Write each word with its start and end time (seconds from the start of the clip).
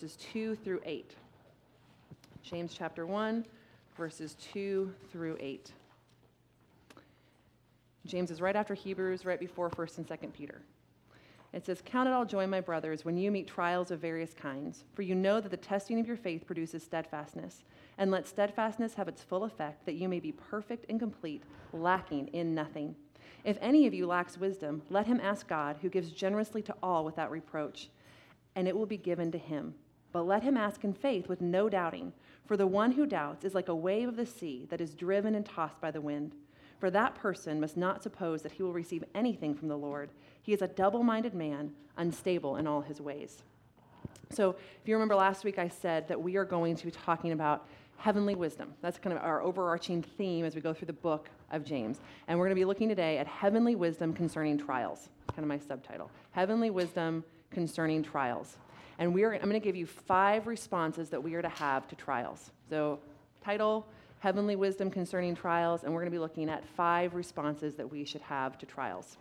verses 0.00 0.16
2 0.32 0.54
through 0.54 0.80
8. 0.84 1.10
James 2.44 2.72
chapter 2.72 3.04
1, 3.04 3.44
verses 3.96 4.36
2 4.52 4.94
through 5.10 5.36
8. 5.40 5.72
James 8.06 8.30
is 8.30 8.40
right 8.40 8.54
after 8.54 8.74
Hebrews, 8.74 9.24
right 9.24 9.40
before 9.40 9.70
1st 9.70 9.98
and 9.98 10.06
2nd 10.06 10.32
Peter. 10.32 10.62
It 11.52 11.66
says, 11.66 11.82
Count 11.84 12.08
it 12.08 12.12
all 12.12 12.24
joy, 12.24 12.46
my 12.46 12.60
brothers, 12.60 13.04
when 13.04 13.16
you 13.16 13.32
meet 13.32 13.48
trials 13.48 13.90
of 13.90 13.98
various 13.98 14.34
kinds, 14.34 14.84
for 14.94 15.02
you 15.02 15.16
know 15.16 15.40
that 15.40 15.50
the 15.50 15.56
testing 15.56 15.98
of 15.98 16.06
your 16.06 16.16
faith 16.16 16.46
produces 16.46 16.84
steadfastness. 16.84 17.64
And 17.96 18.12
let 18.12 18.28
steadfastness 18.28 18.94
have 18.94 19.08
its 19.08 19.24
full 19.24 19.42
effect, 19.42 19.84
that 19.84 19.96
you 19.96 20.08
may 20.08 20.20
be 20.20 20.30
perfect 20.30 20.86
and 20.88 21.00
complete, 21.00 21.42
lacking 21.72 22.28
in 22.28 22.54
nothing. 22.54 22.94
If 23.42 23.58
any 23.60 23.88
of 23.88 23.94
you 23.94 24.06
lacks 24.06 24.38
wisdom, 24.38 24.82
let 24.90 25.08
him 25.08 25.20
ask 25.20 25.48
God, 25.48 25.78
who 25.82 25.88
gives 25.88 26.12
generously 26.12 26.62
to 26.62 26.76
all 26.84 27.04
without 27.04 27.32
reproach, 27.32 27.88
and 28.54 28.68
it 28.68 28.76
will 28.76 28.86
be 28.86 28.96
given 28.96 29.32
to 29.32 29.38
him. 29.38 29.74
But 30.12 30.26
let 30.26 30.42
him 30.42 30.56
ask 30.56 30.84
in 30.84 30.92
faith 30.92 31.28
with 31.28 31.40
no 31.40 31.68
doubting, 31.68 32.12
for 32.46 32.56
the 32.56 32.66
one 32.66 32.92
who 32.92 33.06
doubts 33.06 33.44
is 33.44 33.54
like 33.54 33.68
a 33.68 33.74
wave 33.74 34.08
of 34.08 34.16
the 34.16 34.26
sea 34.26 34.66
that 34.70 34.80
is 34.80 34.94
driven 34.94 35.34
and 35.34 35.44
tossed 35.44 35.80
by 35.80 35.90
the 35.90 36.00
wind. 36.00 36.34
For 36.78 36.90
that 36.90 37.14
person 37.14 37.60
must 37.60 37.76
not 37.76 38.02
suppose 38.02 38.42
that 38.42 38.52
he 38.52 38.62
will 38.62 38.72
receive 38.72 39.04
anything 39.14 39.54
from 39.54 39.68
the 39.68 39.76
Lord. 39.76 40.10
He 40.40 40.52
is 40.52 40.62
a 40.62 40.68
double 40.68 41.02
minded 41.02 41.34
man, 41.34 41.72
unstable 41.96 42.56
in 42.56 42.66
all 42.66 42.80
his 42.80 43.00
ways. 43.00 43.42
So, 44.30 44.50
if 44.50 44.86
you 44.88 44.94
remember 44.94 45.14
last 45.14 45.44
week, 45.44 45.58
I 45.58 45.68
said 45.68 46.06
that 46.08 46.20
we 46.20 46.36
are 46.36 46.44
going 46.44 46.76
to 46.76 46.84
be 46.84 46.90
talking 46.90 47.32
about 47.32 47.66
heavenly 47.96 48.34
wisdom. 48.34 48.72
That's 48.80 48.98
kind 48.98 49.16
of 49.16 49.22
our 49.22 49.42
overarching 49.42 50.02
theme 50.02 50.44
as 50.44 50.54
we 50.54 50.60
go 50.60 50.72
through 50.72 50.86
the 50.86 50.92
book 50.92 51.28
of 51.50 51.64
James. 51.64 52.00
And 52.28 52.38
we're 52.38 52.46
going 52.46 52.56
to 52.56 52.60
be 52.60 52.64
looking 52.64 52.88
today 52.88 53.18
at 53.18 53.26
heavenly 53.26 53.74
wisdom 53.74 54.12
concerning 54.12 54.56
trials. 54.56 55.08
Kind 55.28 55.40
of 55.40 55.48
my 55.48 55.58
subtitle 55.58 56.10
Heavenly 56.30 56.70
wisdom 56.70 57.24
concerning 57.50 58.02
trials. 58.02 58.58
And 58.98 59.14
we 59.14 59.22
are, 59.22 59.34
I'm 59.34 59.42
going 59.42 59.52
to 59.52 59.60
give 59.60 59.76
you 59.76 59.86
five 59.86 60.46
responses 60.46 61.08
that 61.10 61.22
we 61.22 61.34
are 61.34 61.42
to 61.42 61.48
have 61.48 61.86
to 61.88 61.96
trials. 61.96 62.50
So, 62.68 62.98
title 63.42 63.86
Heavenly 64.20 64.56
Wisdom 64.56 64.90
Concerning 64.90 65.36
Trials, 65.36 65.84
and 65.84 65.92
we're 65.92 66.00
going 66.00 66.10
to 66.10 66.16
be 66.16 66.18
looking 66.18 66.50
at 66.50 66.64
five 66.64 67.14
responses 67.14 67.76
that 67.76 67.88
we 67.88 68.04
should 68.04 68.22
have 68.22 68.58
to 68.58 68.66
trials. 68.66 69.16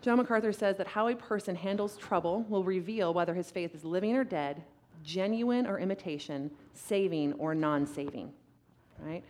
John 0.00 0.18
MacArthur 0.18 0.52
says 0.52 0.76
that 0.78 0.86
how 0.86 1.08
a 1.08 1.14
person 1.14 1.54
handles 1.54 1.96
trouble 1.96 2.44
will 2.48 2.64
reveal 2.64 3.12
whether 3.14 3.34
his 3.34 3.50
faith 3.50 3.74
is 3.74 3.84
living 3.84 4.16
or 4.16 4.24
dead, 4.24 4.62
genuine 5.04 5.66
or 5.66 5.78
imitation, 5.78 6.50
saving 6.74 7.32
or 7.34 7.54
non 7.54 7.86
saving. 7.86 8.32
Right? 9.00 9.24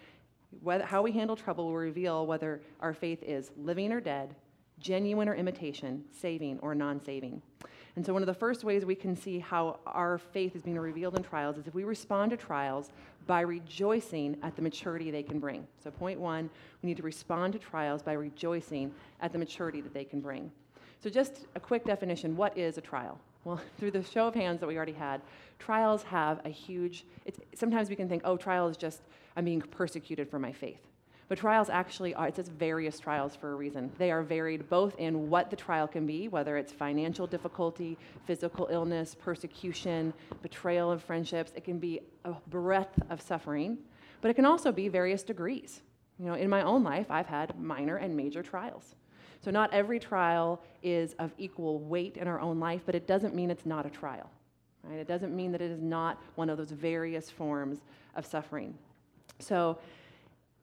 How 0.82 1.02
we 1.02 1.12
handle 1.12 1.36
trouble 1.36 1.66
will 1.66 1.76
reveal 1.76 2.26
whether 2.26 2.60
our 2.80 2.92
faith 2.92 3.22
is 3.22 3.50
living 3.56 3.92
or 3.92 4.00
dead, 4.00 4.34
genuine 4.78 5.28
or 5.28 5.34
imitation, 5.34 6.04
saving 6.10 6.58
or 6.60 6.74
non 6.74 7.00
saving. 7.00 7.40
And 7.94 8.06
so, 8.06 8.12
one 8.12 8.22
of 8.22 8.26
the 8.26 8.34
first 8.34 8.64
ways 8.64 8.84
we 8.84 8.94
can 8.94 9.14
see 9.14 9.38
how 9.38 9.78
our 9.86 10.16
faith 10.16 10.56
is 10.56 10.62
being 10.62 10.78
revealed 10.78 11.16
in 11.16 11.22
trials 11.22 11.58
is 11.58 11.66
if 11.66 11.74
we 11.74 11.84
respond 11.84 12.30
to 12.30 12.36
trials 12.38 12.90
by 13.26 13.42
rejoicing 13.42 14.36
at 14.42 14.56
the 14.56 14.62
maturity 14.62 15.10
they 15.10 15.22
can 15.22 15.38
bring. 15.38 15.66
So, 15.82 15.90
point 15.90 16.18
one, 16.18 16.48
we 16.82 16.88
need 16.88 16.96
to 16.96 17.02
respond 17.02 17.52
to 17.52 17.58
trials 17.58 18.02
by 18.02 18.12
rejoicing 18.14 18.92
at 19.20 19.32
the 19.32 19.38
maturity 19.38 19.82
that 19.82 19.92
they 19.92 20.04
can 20.04 20.20
bring. 20.20 20.50
So, 21.02 21.10
just 21.10 21.46
a 21.54 21.60
quick 21.60 21.84
definition 21.84 22.34
what 22.34 22.56
is 22.56 22.78
a 22.78 22.80
trial? 22.80 23.20
Well, 23.44 23.60
through 23.78 23.90
the 23.90 24.02
show 24.02 24.26
of 24.26 24.34
hands 24.34 24.60
that 24.60 24.66
we 24.66 24.76
already 24.76 24.92
had, 24.92 25.20
trials 25.58 26.02
have 26.04 26.40
a 26.46 26.48
huge, 26.48 27.04
it's 27.26 27.40
sometimes 27.54 27.90
we 27.90 27.96
can 27.96 28.08
think, 28.08 28.22
oh, 28.24 28.38
trial 28.38 28.68
is 28.68 28.78
just, 28.78 29.02
I'm 29.36 29.44
being 29.44 29.60
persecuted 29.60 30.30
for 30.30 30.38
my 30.38 30.52
faith. 30.52 30.80
But 31.32 31.38
trials 31.38 31.70
actually 31.70 32.14
are, 32.14 32.28
it 32.28 32.36
says 32.36 32.48
various 32.48 33.00
trials 33.00 33.34
for 33.34 33.52
a 33.52 33.54
reason. 33.54 33.90
They 33.96 34.10
are 34.10 34.22
varied 34.22 34.68
both 34.68 34.94
in 34.98 35.30
what 35.30 35.48
the 35.48 35.56
trial 35.56 35.88
can 35.88 36.04
be, 36.04 36.28
whether 36.28 36.58
it's 36.58 36.74
financial 36.74 37.26
difficulty, 37.26 37.96
physical 38.26 38.68
illness, 38.70 39.16
persecution, 39.18 40.12
betrayal 40.42 40.90
of 40.90 41.02
friendships. 41.02 41.50
It 41.56 41.64
can 41.64 41.78
be 41.78 42.00
a 42.26 42.34
breadth 42.48 43.00
of 43.08 43.22
suffering, 43.22 43.78
but 44.20 44.30
it 44.30 44.34
can 44.34 44.44
also 44.44 44.72
be 44.72 44.88
various 44.88 45.22
degrees. 45.22 45.80
You 46.18 46.26
know, 46.26 46.34
in 46.34 46.50
my 46.50 46.60
own 46.60 46.84
life, 46.84 47.06
I've 47.08 47.28
had 47.28 47.58
minor 47.58 47.96
and 47.96 48.14
major 48.14 48.42
trials. 48.42 48.94
So 49.40 49.50
not 49.50 49.72
every 49.72 49.98
trial 49.98 50.62
is 50.82 51.14
of 51.14 51.32
equal 51.38 51.78
weight 51.78 52.18
in 52.18 52.28
our 52.28 52.40
own 52.40 52.60
life, 52.60 52.82
but 52.84 52.94
it 52.94 53.06
doesn't 53.06 53.34
mean 53.34 53.50
it's 53.50 53.64
not 53.64 53.86
a 53.86 53.90
trial. 53.90 54.28
Right? 54.82 54.98
It 54.98 55.08
doesn't 55.08 55.34
mean 55.34 55.50
that 55.52 55.62
it 55.62 55.70
is 55.70 55.80
not 55.80 56.22
one 56.34 56.50
of 56.50 56.58
those 56.58 56.72
various 56.72 57.30
forms 57.30 57.78
of 58.16 58.26
suffering. 58.26 58.74
So 59.38 59.78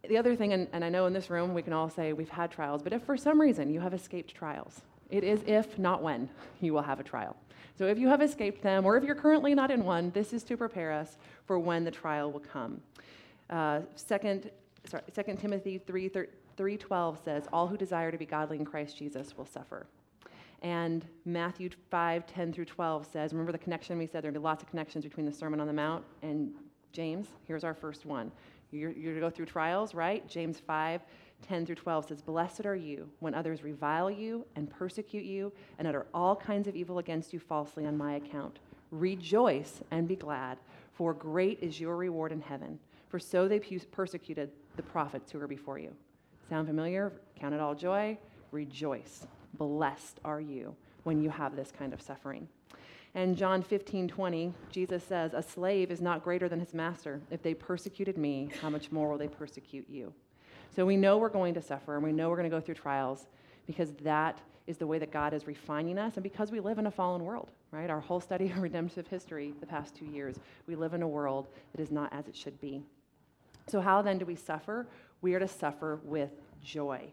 the 0.08 0.18
other 0.18 0.36
thing, 0.36 0.54
and, 0.54 0.68
and 0.72 0.84
I 0.84 0.90
know 0.90 1.06
in 1.06 1.14
this 1.14 1.30
room 1.30 1.54
we 1.54 1.62
can 1.62 1.74
all 1.74 1.90
say 1.90 2.14
we've 2.14 2.30
had 2.30 2.52
trials, 2.52 2.82
but 2.82 2.94
if 2.94 3.04
for 3.04 3.18
some 3.18 3.40
reason 3.40 3.70
you 3.70 3.80
have 3.80 3.94
escaped 3.94 4.34
trials, 4.34 4.82
it 5.10 5.24
is 5.24 5.42
if, 5.46 5.78
not 5.78 6.02
when, 6.02 6.30
you 6.62 6.74
will 6.74 6.82
have 6.82 7.00
a 7.00 7.04
trial. 7.04 7.36
So 7.78 7.86
if 7.86 7.98
you 7.98 8.08
have 8.08 8.22
escaped 8.22 8.62
them, 8.62 8.86
or 8.86 8.98
if 8.98 9.04
you're 9.04 9.16
currently 9.16 9.56
not 9.56 9.72
in 9.72 9.84
one, 9.84 10.12
this 10.12 10.34
is 10.34 10.44
to 10.44 10.58
prepare 10.58 10.92
us 10.92 11.18
for 11.46 11.60
when 11.60 11.84
the 11.84 11.92
trial 11.92 12.32
will 12.32 12.40
come. 12.40 12.82
Uh, 13.50 13.82
second, 13.96 14.52
sorry, 14.86 15.04
2 15.14 15.36
Timothy 15.36 15.80
3, 15.80 16.10
3.12 16.10 17.24
says, 17.24 17.48
All 17.52 17.68
who 17.68 17.78
desire 17.78 18.12
to 18.12 18.18
be 18.18 18.26
godly 18.26 18.58
in 18.58 18.66
Christ 18.66 18.98
Jesus 18.98 19.38
will 19.38 19.46
suffer. 19.46 19.88
And 20.62 21.06
Matthew 21.26 21.70
5, 21.90 22.28
10 22.28 22.54
through 22.54 22.66
12 22.66 23.08
says, 23.12 23.32
remember 23.32 23.54
the 23.54 23.58
connection 23.58 23.98
we 23.98 24.08
said 24.08 24.24
there 24.24 24.32
are 24.32 24.40
lots 24.40 24.62
of 24.62 24.70
connections 24.70 25.06
between 25.06 25.26
the 25.26 25.32
Sermon 25.32 25.60
on 25.60 25.68
the 25.68 25.74
Mount 25.74 26.04
and 26.22 26.54
James? 26.92 27.28
Here's 27.48 27.64
our 27.64 27.74
first 27.74 28.06
one. 28.06 28.32
You're, 28.72 28.92
you're 28.92 29.16
to 29.16 29.20
go 29.20 29.30
through 29.30 29.48
trials, 29.48 29.94
right? 29.94 30.28
James 30.28 30.60
5, 30.60 31.02
10 31.48 31.66
through 31.66 31.76
12 31.76 32.08
says, 32.08 32.22
Blessed 32.22 32.66
are 32.66 32.76
you 32.76 33.10
when 33.20 33.34
others 33.34 33.64
revile 33.64 34.12
you 34.12 34.46
and 34.56 34.70
persecute 34.70 35.26
you 35.26 35.52
and 35.78 35.88
utter 35.88 36.06
all 36.14 36.36
kinds 36.36 36.68
of 36.68 36.76
evil 36.76 37.00
against 37.00 37.34
you 37.34 37.40
falsely 37.40 37.86
on 37.86 37.98
my 37.98 38.16
account. 38.16 38.60
Rejoice 38.92 39.82
and 39.92 40.08
be 40.08 40.16
glad, 40.16 40.58
for 40.94 41.14
great 41.14 41.60
is 41.62 41.80
your 41.80 41.96
reward 41.96 42.32
in 42.32 42.42
heaven. 42.42 42.80
For 43.10 43.20
so 43.20 43.48
they 43.48 43.60
persecuted 43.60 44.52
the 44.76 44.84
prophets 44.84 45.32
who 45.32 45.40
were 45.40 45.48
before 45.48 45.80
you. 45.80 45.94
Sound 46.48 46.68
familiar? 46.68 47.12
Count 47.40 47.56
it 47.56 47.60
all 47.60 47.76
joy. 47.76 48.18
Rejoice. 48.52 49.26
Blessed 49.56 50.20
are 50.24 50.42
you 50.42 50.76
when 51.04 51.22
you 51.22 51.30
have 51.30 51.56
this 51.56 51.72
kind 51.72 51.94
of 51.94 52.02
suffering. 52.02 52.48
And 53.16 53.36
John 53.36 53.64
15, 53.64 54.08
20, 54.08 54.54
Jesus 54.72 55.04
says, 55.04 55.34
A 55.34 55.42
slave 55.42 55.92
is 55.92 56.00
not 56.00 56.24
greater 56.24 56.48
than 56.48 56.60
his 56.60 56.74
master. 56.74 57.22
If 57.32 57.42
they 57.42 57.54
persecuted 57.54 58.18
me, 58.18 58.50
how 58.62 58.70
much 58.70 58.92
more 58.92 59.10
will 59.10 59.18
they 59.18 59.28
persecute 59.28 59.90
you? 59.90 60.14
So 60.76 60.86
we 60.86 60.96
know 60.96 61.18
we're 61.18 61.30
going 61.30 61.56
to 61.56 61.62
suffer 61.62 61.96
and 61.96 62.04
we 62.04 62.12
know 62.12 62.30
we're 62.30 62.38
going 62.38 62.50
to 62.50 62.56
go 62.56 62.62
through 62.62 62.76
trials 62.76 63.28
because 63.66 63.94
that 64.04 64.40
is 64.68 64.78
the 64.78 64.86
way 64.86 65.00
that 65.00 65.12
God 65.12 65.34
is 65.34 65.48
refining 65.48 65.98
us 65.98 66.16
and 66.16 66.24
because 66.24 66.52
we 66.52 66.60
live 66.60 66.78
in 66.78 66.86
a 66.86 66.92
fallen 66.92 67.24
world, 67.24 67.50
right? 67.72 67.90
Our 67.90 68.00
whole 68.00 68.22
study 68.22 68.46
of 68.52 68.60
redemptive 68.60 69.08
history 69.08 69.54
the 69.60 69.66
past 69.66 69.96
two 69.96 70.06
years, 70.06 70.36
we 70.68 70.76
live 70.76 70.94
in 70.94 71.02
a 71.02 71.08
world 71.08 71.48
that 71.74 71.82
is 71.82 71.92
not 71.92 72.14
as 72.14 72.28
it 72.28 72.36
should 72.36 72.62
be. 72.62 72.84
So, 73.68 73.82
how 73.82 74.02
then 74.02 74.18
do 74.18 74.26
we 74.26 74.36
suffer? 74.36 74.88
We 75.22 75.34
are 75.34 75.40
to 75.40 75.48
suffer 75.48 76.00
with 76.04 76.32
joy. 76.64 77.10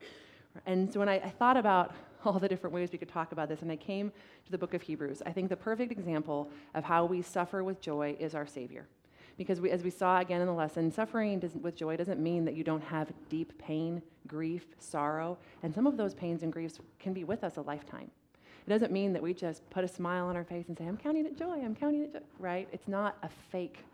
And 0.65 0.91
so 0.91 1.01
when 1.01 1.09
I, 1.09 1.17
I 1.17 1.29
thought 1.29 1.57
about 1.57 1.95
all 2.33 2.39
the 2.39 2.49
different 2.49 2.75
ways 2.75 2.91
we 2.93 2.99
could 2.99 3.09
talk 3.09 3.33
about 3.33 3.49
this. 3.49 3.63
And 3.63 3.71
I 3.71 3.77
came 3.77 4.11
to 4.45 4.51
the 4.51 4.59
book 4.59 4.75
of 4.75 4.83
Hebrews. 4.83 5.23
I 5.25 5.33
think 5.33 5.49
the 5.49 5.57
perfect 5.57 5.93
example 5.93 6.51
of 6.75 6.85
how 6.85 7.05
we 7.05 7.23
suffer 7.23 7.63
with 7.63 7.81
joy 7.81 8.17
is 8.19 8.35
our 8.35 8.47
Savior. 8.47 8.87
Because 9.37 9.61
we, 9.61 9.71
as 9.71 9.83
we 9.83 9.91
saw 9.91 10.19
again 10.21 10.41
in 10.41 10.47
the 10.47 10.53
lesson, 10.53 10.91
suffering 10.91 11.43
with 11.61 11.77
joy 11.77 11.97
doesn't 11.97 12.21
mean 12.21 12.45
that 12.47 12.55
you 12.55 12.65
don't 12.65 12.83
have 12.83 13.13
deep 13.29 13.57
pain, 13.59 14.01
grief, 14.27 14.65
sorrow. 14.79 15.37
And 15.63 15.75
some 15.75 15.87
of 15.87 15.97
those 15.97 16.15
pains 16.15 16.43
and 16.43 16.53
griefs 16.53 16.79
can 16.99 17.13
be 17.13 17.25
with 17.25 17.45
us 17.45 17.59
a 17.59 17.61
lifetime. 17.61 18.11
It 18.67 18.71
doesn't 18.71 18.91
mean 18.91 19.13
that 19.13 19.23
we 19.23 19.35
just 19.35 19.69
put 19.71 19.85
a 19.85 19.89
smile 19.89 20.27
on 20.27 20.37
our 20.37 20.45
face 20.45 20.69
and 20.69 20.77
say, 20.77 20.87
I'm 20.87 20.97
counting 20.97 21.27
it 21.27 21.39
joy, 21.39 21.61
I'm 21.63 21.77
counting 21.77 22.03
it 22.03 22.13
joy, 22.15 22.21
right? 22.39 22.69
It's 22.73 22.89
not 22.89 23.19
a 23.23 23.29
fake 23.29 23.85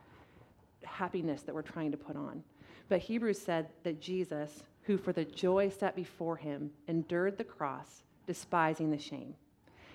happiness 0.85 1.43
that 1.43 1.55
we're 1.55 1.63
trying 1.63 1.91
to 1.91 1.99
put 1.99 2.17
on. 2.17 2.43
But 2.89 3.01
Hebrews 3.01 3.41
said 3.41 3.69
that 3.83 4.01
Jesus, 4.01 4.63
who 4.85 4.97
for 4.97 5.13
the 5.13 5.25
joy 5.25 5.69
set 5.69 5.95
before 5.95 6.37
him 6.37 6.71
endured 6.89 7.37
the 7.37 7.45
cross, 7.45 8.03
despising 8.27 8.91
the 8.91 8.99
shame. 8.99 9.35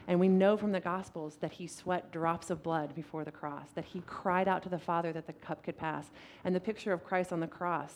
And 0.08 0.20
we 0.22 0.30
know 0.30 0.56
from 0.56 0.72
the 0.72 0.80
Gospels 0.80 1.38
that 1.42 1.52
he 1.52 1.68
sweat 1.68 2.12
drops 2.12 2.50
of 2.50 2.64
blood 2.64 2.96
before 2.96 3.26
the 3.26 3.32
cross, 3.32 3.68
that 3.76 3.86
he 3.86 4.02
cried 4.08 4.48
out 4.48 4.64
to 4.64 4.70
the 4.70 4.80
Father 4.80 5.12
that 5.12 5.28
the 5.28 5.34
cup 5.34 5.64
could 5.64 5.78
pass. 5.78 6.10
And 6.46 6.56
the 6.56 6.62
picture 6.62 6.94
of 6.94 7.04
Christ 7.04 7.34
on 7.34 7.42
the 7.42 7.48
cross 7.48 7.94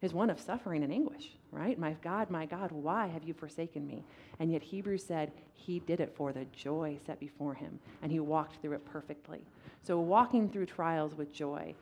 is 0.00 0.12
one 0.12 0.28
of 0.28 0.40
suffering 0.40 0.82
and 0.82 0.92
anguish, 0.92 1.30
right? 1.52 1.78
My 1.78 1.92
God, 2.02 2.28
my 2.30 2.46
God, 2.46 2.72
why 2.72 3.06
have 3.06 3.22
you 3.22 3.32
forsaken 3.32 3.86
me? 3.86 4.04
And 4.40 4.50
yet 4.50 4.62
Hebrews 4.62 5.04
said 5.04 5.30
he 5.54 5.78
did 5.78 6.00
it 6.00 6.12
for 6.16 6.32
the 6.32 6.46
joy 6.46 6.98
set 7.06 7.20
before 7.20 7.54
him, 7.54 7.78
and 8.02 8.10
he 8.10 8.18
walked 8.18 8.60
through 8.60 8.72
it 8.72 8.84
perfectly. 8.84 9.42
So 9.84 10.00
walking 10.00 10.50
through 10.50 10.66
trials 10.66 11.14
with 11.14 11.32
joy 11.32 11.76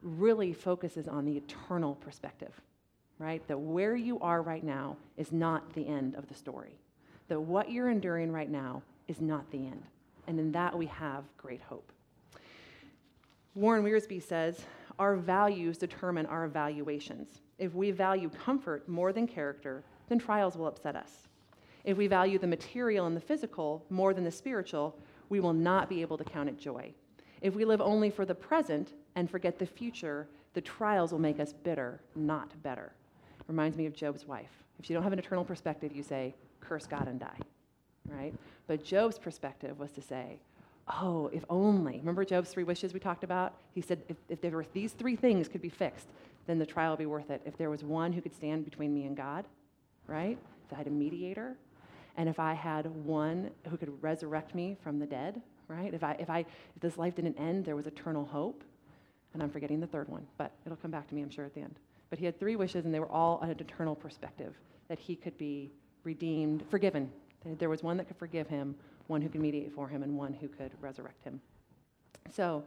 really 0.00 0.54
focuses 0.54 1.06
on 1.06 1.26
the 1.26 1.36
eternal 1.36 1.96
perspective, 1.96 2.58
right? 3.18 3.46
That 3.48 3.60
where 3.60 3.94
you 3.94 4.18
are 4.20 4.40
right 4.40 4.64
now 4.64 4.96
is 5.18 5.32
not 5.32 5.74
the 5.74 5.86
end 5.86 6.14
of 6.14 6.28
the 6.28 6.34
story 6.34 6.78
that 7.28 7.40
what 7.40 7.70
you're 7.70 7.90
enduring 7.90 8.32
right 8.32 8.50
now 8.50 8.82
is 9.06 9.20
not 9.20 9.50
the 9.50 9.58
end. 9.58 9.82
And 10.26 10.38
in 10.38 10.52
that, 10.52 10.76
we 10.76 10.86
have 10.86 11.24
great 11.36 11.60
hope. 11.60 11.92
Warren 13.54 13.84
Wiersbe 13.84 14.22
says, 14.22 14.60
Our 14.98 15.16
values 15.16 15.78
determine 15.78 16.26
our 16.26 16.44
evaluations. 16.44 17.40
If 17.58 17.74
we 17.74 17.90
value 17.90 18.30
comfort 18.30 18.88
more 18.88 19.12
than 19.12 19.26
character, 19.26 19.82
then 20.08 20.18
trials 20.18 20.56
will 20.56 20.66
upset 20.66 20.96
us. 20.96 21.28
If 21.84 21.96
we 21.96 22.06
value 22.06 22.38
the 22.38 22.46
material 22.46 23.06
and 23.06 23.16
the 23.16 23.20
physical 23.20 23.84
more 23.88 24.12
than 24.12 24.24
the 24.24 24.30
spiritual, 24.30 24.98
we 25.28 25.40
will 25.40 25.52
not 25.52 25.88
be 25.88 26.02
able 26.02 26.18
to 26.18 26.24
count 26.24 26.48
it 26.48 26.58
joy. 26.58 26.92
If 27.40 27.54
we 27.54 27.64
live 27.64 27.80
only 27.80 28.10
for 28.10 28.24
the 28.24 28.34
present 28.34 28.92
and 29.14 29.30
forget 29.30 29.58
the 29.58 29.66
future, 29.66 30.28
the 30.54 30.60
trials 30.60 31.12
will 31.12 31.18
make 31.18 31.40
us 31.40 31.52
bitter, 31.52 32.00
not 32.14 32.60
better. 32.62 32.92
Reminds 33.46 33.76
me 33.76 33.86
of 33.86 33.94
Job's 33.94 34.26
wife. 34.26 34.50
If 34.78 34.88
you 34.88 34.94
don't 34.94 35.02
have 35.02 35.12
an 35.12 35.18
eternal 35.18 35.44
perspective, 35.44 35.92
you 35.94 36.02
say, 36.02 36.34
curse 36.68 36.86
God 36.86 37.08
and 37.08 37.18
die, 37.18 37.40
right? 38.08 38.34
But 38.66 38.84
Job's 38.84 39.18
perspective 39.18 39.78
was 39.78 39.90
to 39.92 40.02
say, 40.02 40.38
oh, 40.88 41.30
if 41.32 41.44
only. 41.48 41.98
Remember 41.98 42.24
Job's 42.24 42.50
three 42.50 42.64
wishes 42.64 42.92
we 42.92 43.00
talked 43.00 43.24
about? 43.24 43.54
He 43.74 43.80
said, 43.80 44.02
if, 44.08 44.16
if 44.28 44.40
there 44.40 44.50
were 44.50 44.66
these 44.72 44.92
three 44.92 45.16
things 45.16 45.48
could 45.48 45.62
be 45.62 45.68
fixed, 45.68 46.08
then 46.46 46.58
the 46.58 46.66
trial 46.66 46.92
would 46.92 46.98
be 46.98 47.06
worth 47.06 47.30
it. 47.30 47.42
If 47.44 47.56
there 47.56 47.70
was 47.70 47.84
one 47.84 48.12
who 48.12 48.20
could 48.20 48.34
stand 48.34 48.64
between 48.64 48.94
me 48.94 49.04
and 49.04 49.16
God, 49.16 49.44
right? 50.06 50.38
If 50.66 50.72
I 50.72 50.76
had 50.76 50.86
a 50.86 50.90
mediator, 50.90 51.56
and 52.16 52.28
if 52.28 52.38
I 52.38 52.54
had 52.54 52.86
one 53.04 53.50
who 53.68 53.76
could 53.76 54.02
resurrect 54.02 54.54
me 54.54 54.76
from 54.82 54.98
the 54.98 55.06
dead, 55.06 55.40
right? 55.68 55.92
If 55.92 56.02
I 56.02 56.12
if 56.18 56.30
I 56.30 56.40
if 56.40 56.80
this 56.80 56.96
life 56.98 57.14
didn't 57.14 57.38
end, 57.38 57.64
there 57.64 57.76
was 57.76 57.86
eternal 57.86 58.24
hope. 58.24 58.64
And 59.34 59.42
I'm 59.42 59.50
forgetting 59.50 59.78
the 59.78 59.86
third 59.86 60.08
one, 60.08 60.26
but 60.38 60.52
it'll 60.64 60.78
come 60.78 60.90
back 60.90 61.06
to 61.08 61.14
me, 61.14 61.20
I'm 61.20 61.30
sure, 61.30 61.44
at 61.44 61.54
the 61.54 61.60
end. 61.60 61.78
But 62.08 62.18
he 62.18 62.24
had 62.24 62.40
three 62.40 62.56
wishes, 62.56 62.86
and 62.86 62.94
they 62.94 62.98
were 62.98 63.12
all 63.12 63.38
on 63.42 63.50
an 63.50 63.60
eternal 63.60 63.94
perspective 63.94 64.54
that 64.88 64.98
he 64.98 65.14
could 65.14 65.36
be 65.36 65.70
redeemed, 66.08 66.64
forgiven. 66.70 67.10
There 67.58 67.68
was 67.68 67.82
one 67.82 67.98
that 67.98 68.08
could 68.08 68.16
forgive 68.16 68.48
him, 68.48 68.74
one 69.08 69.20
who 69.20 69.28
could 69.28 69.42
mediate 69.42 69.70
for 69.74 69.86
him, 69.88 70.02
and 70.02 70.16
one 70.16 70.32
who 70.32 70.48
could 70.48 70.72
resurrect 70.80 71.22
him. 71.22 71.38
So 72.30 72.64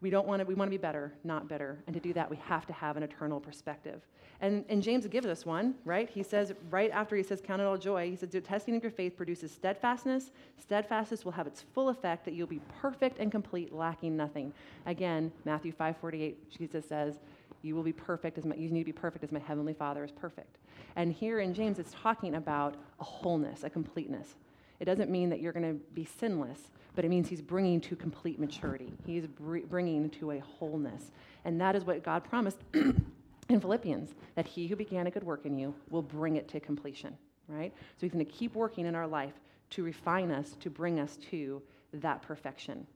we 0.00 0.10
don't 0.10 0.28
want 0.28 0.38
to, 0.38 0.46
we 0.46 0.54
want 0.54 0.68
to 0.68 0.70
be 0.70 0.80
better, 0.80 1.12
not 1.24 1.48
bitter. 1.48 1.82
And 1.88 1.94
to 1.94 1.98
do 1.98 2.12
that, 2.12 2.30
we 2.30 2.36
have 2.36 2.66
to 2.66 2.72
have 2.72 2.96
an 2.96 3.02
eternal 3.02 3.40
perspective. 3.40 4.06
And, 4.40 4.64
and 4.68 4.80
James 4.80 5.08
gives 5.08 5.26
us 5.26 5.44
one, 5.44 5.74
right? 5.84 6.08
He 6.08 6.22
says, 6.22 6.52
right 6.70 6.90
after 6.92 7.16
he 7.16 7.24
says, 7.24 7.40
Count 7.44 7.60
it 7.60 7.64
all 7.64 7.76
joy, 7.76 8.10
he 8.10 8.16
says, 8.16 8.28
the 8.28 8.40
Testing 8.40 8.76
of 8.76 8.82
your 8.84 8.92
faith 8.92 9.16
produces 9.16 9.50
steadfastness. 9.50 10.30
Steadfastness 10.56 11.24
will 11.24 11.32
have 11.32 11.48
its 11.48 11.64
full 11.74 11.88
effect 11.88 12.24
that 12.26 12.34
you'll 12.34 12.46
be 12.46 12.60
perfect 12.80 13.18
and 13.18 13.32
complete, 13.32 13.72
lacking 13.72 14.16
nothing. 14.16 14.52
Again, 14.86 15.32
Matthew 15.44 15.72
5 15.72 15.96
48, 15.96 16.50
Jesus 16.50 16.88
says, 16.88 17.18
You 17.64 17.74
will 17.74 17.82
be 17.82 17.92
perfect 17.92 18.36
as 18.36 18.44
my, 18.44 18.54
you 18.56 18.68
need 18.68 18.80
to 18.80 18.84
be 18.84 18.92
perfect 18.92 19.24
as 19.24 19.32
my 19.32 19.38
heavenly 19.38 19.72
Father 19.72 20.04
is 20.04 20.12
perfect. 20.12 20.58
And 20.96 21.10
here 21.10 21.40
in 21.40 21.54
James, 21.54 21.78
it's 21.78 21.94
talking 22.02 22.34
about 22.34 22.74
a 23.00 23.04
wholeness, 23.04 23.64
a 23.64 23.70
completeness. 23.70 24.34
It 24.80 24.84
doesn't 24.84 25.10
mean 25.10 25.30
that 25.30 25.40
you're 25.40 25.52
going 25.52 25.78
to 25.78 25.82
be 25.94 26.04
sinless, 26.04 26.60
but 26.94 27.06
it 27.06 27.08
means 27.08 27.26
he's 27.26 27.40
bringing 27.40 27.80
to 27.80 27.96
complete 27.96 28.38
maturity. 28.38 28.92
He's 29.06 29.26
br- 29.26 29.60
bringing 29.60 30.10
to 30.10 30.32
a 30.32 30.40
wholeness. 30.40 31.10
And 31.46 31.58
that 31.62 31.74
is 31.74 31.84
what 31.84 32.02
God 32.02 32.22
promised 32.22 32.58
in 32.74 33.60
Philippians 33.60 34.14
that 34.34 34.46
he 34.46 34.66
who 34.66 34.76
began 34.76 35.06
a 35.06 35.10
good 35.10 35.24
work 35.24 35.46
in 35.46 35.56
you 35.56 35.74
will 35.88 36.02
bring 36.02 36.36
it 36.36 36.48
to 36.48 36.60
completion, 36.60 37.16
right? 37.48 37.72
So 37.96 38.00
he's 38.00 38.12
going 38.12 38.24
to 38.24 38.30
keep 38.30 38.54
working 38.54 38.84
in 38.84 38.94
our 38.94 39.06
life 39.06 39.32
to 39.70 39.82
refine 39.82 40.30
us, 40.30 40.54
to 40.60 40.68
bring 40.68 41.00
us 41.00 41.16
to 41.30 41.62
that 41.94 42.20
perfection. 42.20 42.86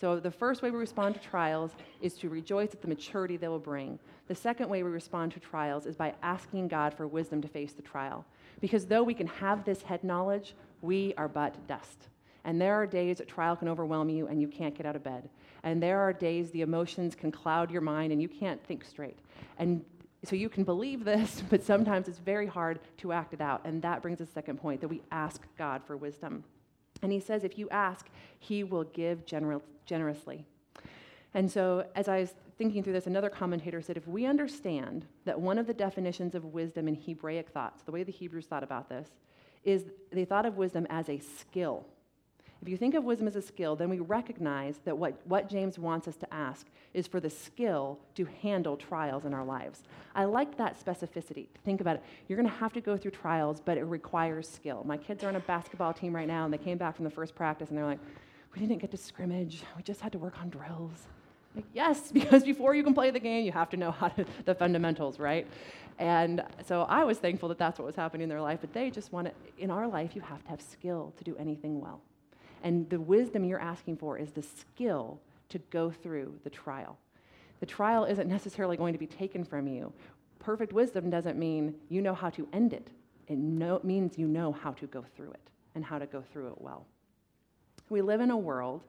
So 0.00 0.18
the 0.18 0.30
first 0.30 0.62
way 0.62 0.70
we 0.70 0.78
respond 0.78 1.14
to 1.14 1.20
trials 1.20 1.72
is 2.00 2.14
to 2.14 2.28
rejoice 2.28 2.72
at 2.72 2.82
the 2.82 2.88
maturity 2.88 3.36
they 3.36 3.48
will 3.48 3.58
bring. 3.58 3.98
The 4.26 4.34
second 4.34 4.68
way 4.68 4.82
we 4.82 4.90
respond 4.90 5.32
to 5.32 5.40
trials 5.40 5.86
is 5.86 5.96
by 5.96 6.14
asking 6.22 6.68
God 6.68 6.94
for 6.94 7.06
wisdom 7.06 7.40
to 7.42 7.48
face 7.48 7.72
the 7.72 7.82
trial. 7.82 8.24
Because 8.60 8.86
though 8.86 9.02
we 9.02 9.14
can 9.14 9.26
have 9.26 9.64
this 9.64 9.82
head 9.82 10.02
knowledge, 10.02 10.54
we 10.82 11.14
are 11.16 11.28
but 11.28 11.66
dust. 11.66 12.08
And 12.44 12.60
there 12.60 12.74
are 12.74 12.86
days 12.86 13.18
that 13.18 13.28
trial 13.28 13.56
can 13.56 13.68
overwhelm 13.68 14.08
you 14.10 14.26
and 14.26 14.40
you 14.40 14.48
can't 14.48 14.74
get 14.74 14.86
out 14.86 14.96
of 14.96 15.04
bed. 15.04 15.28
And 15.62 15.82
there 15.82 16.00
are 16.00 16.12
days 16.12 16.50
the 16.50 16.60
emotions 16.60 17.14
can 17.14 17.32
cloud 17.32 17.70
your 17.70 17.80
mind 17.80 18.12
and 18.12 18.20
you 18.20 18.28
can't 18.28 18.62
think 18.66 18.84
straight. 18.84 19.18
And 19.58 19.84
so 20.24 20.36
you 20.36 20.48
can 20.48 20.64
believe 20.64 21.04
this, 21.04 21.42
but 21.50 21.62
sometimes 21.62 22.08
it's 22.08 22.18
very 22.18 22.46
hard 22.46 22.80
to 22.98 23.12
act 23.12 23.32
it 23.32 23.40
out. 23.40 23.62
And 23.64 23.80
that 23.82 24.02
brings 24.02 24.20
us 24.20 24.28
second 24.32 24.58
point 24.58 24.80
that 24.80 24.88
we 24.88 25.02
ask 25.10 25.42
God 25.56 25.82
for 25.86 25.96
wisdom. 25.96 26.44
And 27.04 27.12
he 27.12 27.20
says, 27.20 27.44
if 27.44 27.58
you 27.58 27.68
ask, 27.68 28.06
he 28.38 28.64
will 28.64 28.84
give 28.84 29.26
gener- 29.26 29.60
generously. 29.84 30.46
And 31.34 31.50
so, 31.50 31.86
as 31.94 32.08
I 32.08 32.20
was 32.20 32.34
thinking 32.56 32.82
through 32.82 32.94
this, 32.94 33.06
another 33.06 33.28
commentator 33.28 33.82
said 33.82 33.98
if 33.98 34.08
we 34.08 34.24
understand 34.24 35.04
that 35.26 35.38
one 35.38 35.58
of 35.58 35.66
the 35.66 35.74
definitions 35.74 36.34
of 36.34 36.46
wisdom 36.46 36.88
in 36.88 36.94
Hebraic 36.94 37.50
thoughts, 37.50 37.82
the 37.82 37.92
way 37.92 38.04
the 38.04 38.12
Hebrews 38.12 38.46
thought 38.46 38.62
about 38.62 38.88
this, 38.88 39.10
is 39.64 39.84
they 40.12 40.24
thought 40.24 40.46
of 40.46 40.56
wisdom 40.56 40.86
as 40.88 41.10
a 41.10 41.18
skill. 41.18 41.84
If 42.62 42.68
you 42.68 42.76
think 42.76 42.94
of 42.94 43.04
wisdom 43.04 43.28
as 43.28 43.36
a 43.36 43.42
skill, 43.42 43.76
then 43.76 43.90
we 43.90 43.98
recognize 43.98 44.78
that 44.84 44.96
what, 44.96 45.14
what 45.26 45.50
James 45.50 45.78
wants 45.78 46.08
us 46.08 46.16
to 46.16 46.34
ask 46.34 46.66
is 46.94 47.06
for 47.06 47.20
the 47.20 47.28
skill 47.28 47.98
to 48.14 48.26
handle 48.40 48.76
trials 48.76 49.24
in 49.24 49.34
our 49.34 49.44
lives. 49.44 49.82
I 50.14 50.24
like 50.24 50.56
that 50.56 50.82
specificity. 50.82 51.46
Think 51.64 51.80
about 51.80 51.96
it. 51.96 52.02
You're 52.28 52.38
going 52.38 52.48
to 52.48 52.56
have 52.56 52.72
to 52.72 52.80
go 52.80 52.96
through 52.96 53.10
trials, 53.10 53.60
but 53.60 53.76
it 53.76 53.84
requires 53.84 54.48
skill. 54.48 54.82
My 54.86 54.96
kids 54.96 55.24
are 55.24 55.28
on 55.28 55.36
a 55.36 55.40
basketball 55.40 55.92
team 55.92 56.14
right 56.14 56.28
now, 56.28 56.44
and 56.44 56.54
they 56.54 56.58
came 56.58 56.78
back 56.78 56.96
from 56.96 57.04
the 57.04 57.10
first 57.10 57.34
practice, 57.34 57.68
and 57.68 57.76
they're 57.76 57.84
like, 57.84 57.98
we 58.54 58.60
didn't 58.60 58.80
get 58.80 58.90
to 58.92 58.96
scrimmage. 58.96 59.62
We 59.76 59.82
just 59.82 60.00
had 60.00 60.12
to 60.12 60.18
work 60.18 60.40
on 60.40 60.48
drills. 60.48 61.08
Like, 61.54 61.66
yes, 61.74 62.12
because 62.12 62.44
before 62.44 62.74
you 62.74 62.82
can 62.82 62.94
play 62.94 63.10
the 63.10 63.20
game, 63.20 63.44
you 63.44 63.52
have 63.52 63.70
to 63.70 63.76
know 63.76 63.90
how 63.90 64.08
to, 64.08 64.24
the 64.44 64.54
fundamentals, 64.54 65.18
right? 65.18 65.46
And 65.98 66.42
so 66.66 66.82
I 66.82 67.04
was 67.04 67.18
thankful 67.18 67.48
that 67.50 67.58
that's 67.58 67.78
what 67.78 67.86
was 67.86 67.96
happening 67.96 68.24
in 68.24 68.28
their 68.28 68.40
life, 68.40 68.60
but 68.60 68.72
they 68.72 68.90
just 68.90 69.12
want 69.12 69.28
to, 69.28 69.62
in 69.62 69.70
our 69.70 69.86
life, 69.86 70.14
you 70.14 70.22
have 70.22 70.42
to 70.44 70.50
have 70.50 70.60
skill 70.60 71.12
to 71.18 71.24
do 71.24 71.36
anything 71.36 71.80
well. 71.80 72.00
And 72.64 72.88
the 72.88 72.98
wisdom 72.98 73.44
you're 73.44 73.60
asking 73.60 73.98
for 73.98 74.18
is 74.18 74.32
the 74.32 74.42
skill 74.42 75.20
to 75.50 75.58
go 75.70 75.90
through 75.90 76.34
the 76.42 76.50
trial. 76.50 76.98
The 77.60 77.66
trial 77.66 78.04
isn't 78.06 78.28
necessarily 78.28 78.76
going 78.76 78.94
to 78.94 78.98
be 78.98 79.06
taken 79.06 79.44
from 79.44 79.68
you. 79.68 79.92
Perfect 80.40 80.72
wisdom 80.72 81.10
doesn't 81.10 81.38
mean 81.38 81.74
you 81.88 82.02
know 82.02 82.14
how 82.14 82.30
to 82.30 82.48
end 82.52 82.72
it, 82.72 82.88
it 83.28 83.38
no, 83.38 83.80
means 83.84 84.18
you 84.18 84.26
know 84.26 84.50
how 84.50 84.72
to 84.72 84.86
go 84.86 85.04
through 85.14 85.30
it 85.30 85.50
and 85.74 85.84
how 85.84 85.98
to 85.98 86.06
go 86.06 86.22
through 86.32 86.48
it 86.48 86.60
well. 86.60 86.86
We 87.90 88.02
live 88.02 88.20
in 88.20 88.30
a 88.30 88.36
world 88.36 88.82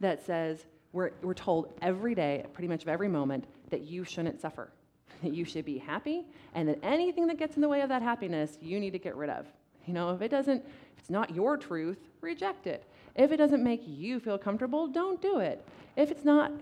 that 0.00 0.24
says 0.24 0.66
we're, 0.92 1.12
we're 1.22 1.34
told 1.34 1.72
every 1.80 2.14
day, 2.14 2.44
pretty 2.52 2.68
much 2.68 2.86
every 2.86 3.08
moment, 3.08 3.44
that 3.70 3.82
you 3.82 4.04
shouldn't 4.04 4.40
suffer, 4.40 4.70
that 5.22 5.32
you 5.32 5.44
should 5.44 5.64
be 5.64 5.78
happy, 5.78 6.26
and 6.54 6.68
that 6.68 6.78
anything 6.82 7.26
that 7.28 7.38
gets 7.38 7.56
in 7.56 7.62
the 7.62 7.68
way 7.68 7.80
of 7.82 7.88
that 7.88 8.02
happiness, 8.02 8.58
you 8.60 8.80
need 8.80 8.92
to 8.92 8.98
get 8.98 9.16
rid 9.16 9.30
of. 9.30 9.46
You 9.86 9.94
know, 9.94 10.10
if 10.10 10.22
it 10.22 10.30
doesn't, 10.30 10.58
if 10.64 10.98
it's 10.98 11.10
not 11.10 11.34
your 11.34 11.56
truth, 11.56 11.98
reject 12.20 12.66
it. 12.66 12.84
If 13.14 13.32
it 13.32 13.36
doesn't 13.36 13.62
make 13.62 13.82
you 13.86 14.20
feel 14.20 14.38
comfortable, 14.38 14.86
don't 14.88 15.20
do 15.20 15.38
it. 15.38 15.66
If 15.96 16.10
it's 16.10 16.24
not, 16.24 16.52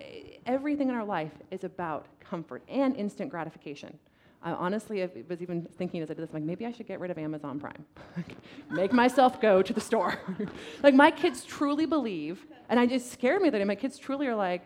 everything 0.46 0.88
in 0.88 0.94
our 0.94 1.04
life 1.04 1.32
is 1.50 1.64
about 1.64 2.06
comfort 2.18 2.62
and 2.68 2.96
instant 2.96 3.30
gratification. 3.30 3.96
I 4.42 4.52
honestly 4.52 5.02
I 5.02 5.10
was 5.28 5.42
even 5.42 5.66
thinking 5.76 6.02
as 6.02 6.10
I 6.10 6.14
did 6.14 6.22
this, 6.22 6.32
like 6.32 6.42
maybe 6.42 6.64
I 6.64 6.72
should 6.72 6.86
get 6.86 6.98
rid 6.98 7.10
of 7.10 7.18
Amazon 7.18 7.60
Prime. 7.60 7.84
Make 8.70 8.92
myself 8.92 9.40
go 9.40 9.62
to 9.62 9.72
the 9.72 9.80
store. 9.80 10.18
like 10.82 10.94
my 10.94 11.10
kids 11.10 11.44
truly 11.44 11.86
believe, 11.86 12.46
and 12.68 12.80
I 12.80 12.86
just 12.86 13.12
scared 13.12 13.42
me 13.42 13.50
that 13.50 13.66
my 13.66 13.74
kids 13.74 13.98
truly 13.98 14.26
are 14.26 14.34
like, 14.34 14.62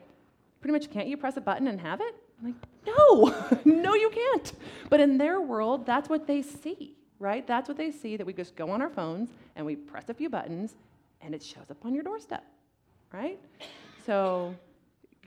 pretty 0.60 0.72
much 0.72 0.90
can't 0.90 1.08
you 1.08 1.16
press 1.16 1.36
a 1.36 1.40
button 1.40 1.66
and 1.66 1.80
have 1.80 2.00
it? 2.00 2.14
I'm 2.40 2.46
like, 2.46 2.54
no, 2.86 3.60
no, 3.64 3.94
you 3.94 4.10
can't. 4.10 4.52
But 4.88 5.00
in 5.00 5.18
their 5.18 5.40
world, 5.40 5.84
that's 5.84 6.08
what 6.08 6.26
they 6.26 6.40
see, 6.40 6.94
right? 7.18 7.44
That's 7.44 7.68
what 7.68 7.76
they 7.76 7.90
see 7.90 8.16
that 8.16 8.24
we 8.24 8.32
just 8.32 8.54
go 8.54 8.70
on 8.70 8.80
our 8.80 8.90
phones 8.90 9.30
and 9.56 9.66
we 9.66 9.74
press 9.74 10.04
a 10.08 10.14
few 10.14 10.30
buttons 10.30 10.76
and 11.24 11.34
it 11.34 11.42
shows 11.42 11.70
up 11.70 11.84
on 11.84 11.94
your 11.94 12.04
doorstep, 12.04 12.44
right? 13.12 13.38
So 14.06 14.54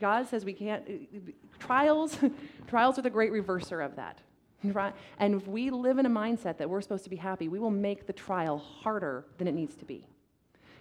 God 0.00 0.28
says 0.28 0.44
we 0.44 0.52
can't, 0.52 0.84
uh, 0.88 1.32
trials, 1.58 2.16
trials 2.68 2.98
are 2.98 3.02
the 3.02 3.10
great 3.10 3.32
reverser 3.32 3.84
of 3.84 3.96
that. 3.96 4.20
Right? 4.64 4.92
And 5.18 5.34
if 5.34 5.46
we 5.46 5.70
live 5.70 5.98
in 5.98 6.06
a 6.06 6.10
mindset 6.10 6.58
that 6.58 6.68
we're 6.68 6.80
supposed 6.80 7.04
to 7.04 7.10
be 7.10 7.16
happy, 7.16 7.46
we 7.46 7.60
will 7.60 7.70
make 7.70 8.08
the 8.08 8.12
trial 8.12 8.58
harder 8.58 9.24
than 9.38 9.46
it 9.46 9.54
needs 9.54 9.76
to 9.76 9.84
be. 9.84 10.04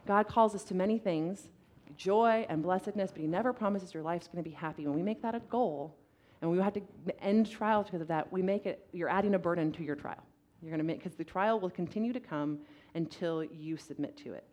God 0.07 0.27
calls 0.27 0.55
us 0.55 0.63
to 0.65 0.73
many 0.73 0.97
things, 0.97 1.49
joy 1.95 2.45
and 2.49 2.63
blessedness, 2.63 3.11
but 3.11 3.21
He 3.21 3.27
never 3.27 3.53
promises 3.53 3.93
your 3.93 4.01
life's 4.01 4.27
going 4.27 4.43
to 4.43 4.49
be 4.49 4.55
happy. 4.55 4.87
When 4.87 4.95
we 4.95 5.03
make 5.03 5.21
that 5.21 5.35
a 5.35 5.41
goal, 5.41 5.95
and 6.41 6.49
we 6.49 6.57
have 6.59 6.73
to 6.73 6.81
end 7.21 7.49
trials 7.49 7.85
because 7.85 8.01
of 8.01 8.07
that, 8.07 8.31
we 8.31 8.41
make 8.41 8.65
it, 8.65 8.87
you're 8.93 9.09
adding 9.09 9.35
a 9.35 9.39
burden 9.39 9.71
to 9.73 9.83
your 9.83 9.95
trial. 9.95 10.23
You're 10.61 10.71
going 10.71 10.79
to 10.79 10.85
make, 10.85 11.03
because 11.03 11.15
the 11.15 11.23
trial 11.23 11.59
will 11.59 11.69
continue 11.69 12.13
to 12.13 12.19
come 12.19 12.59
until 12.95 13.43
you 13.43 13.77
submit 13.77 14.17
to 14.17 14.33
it. 14.33 14.43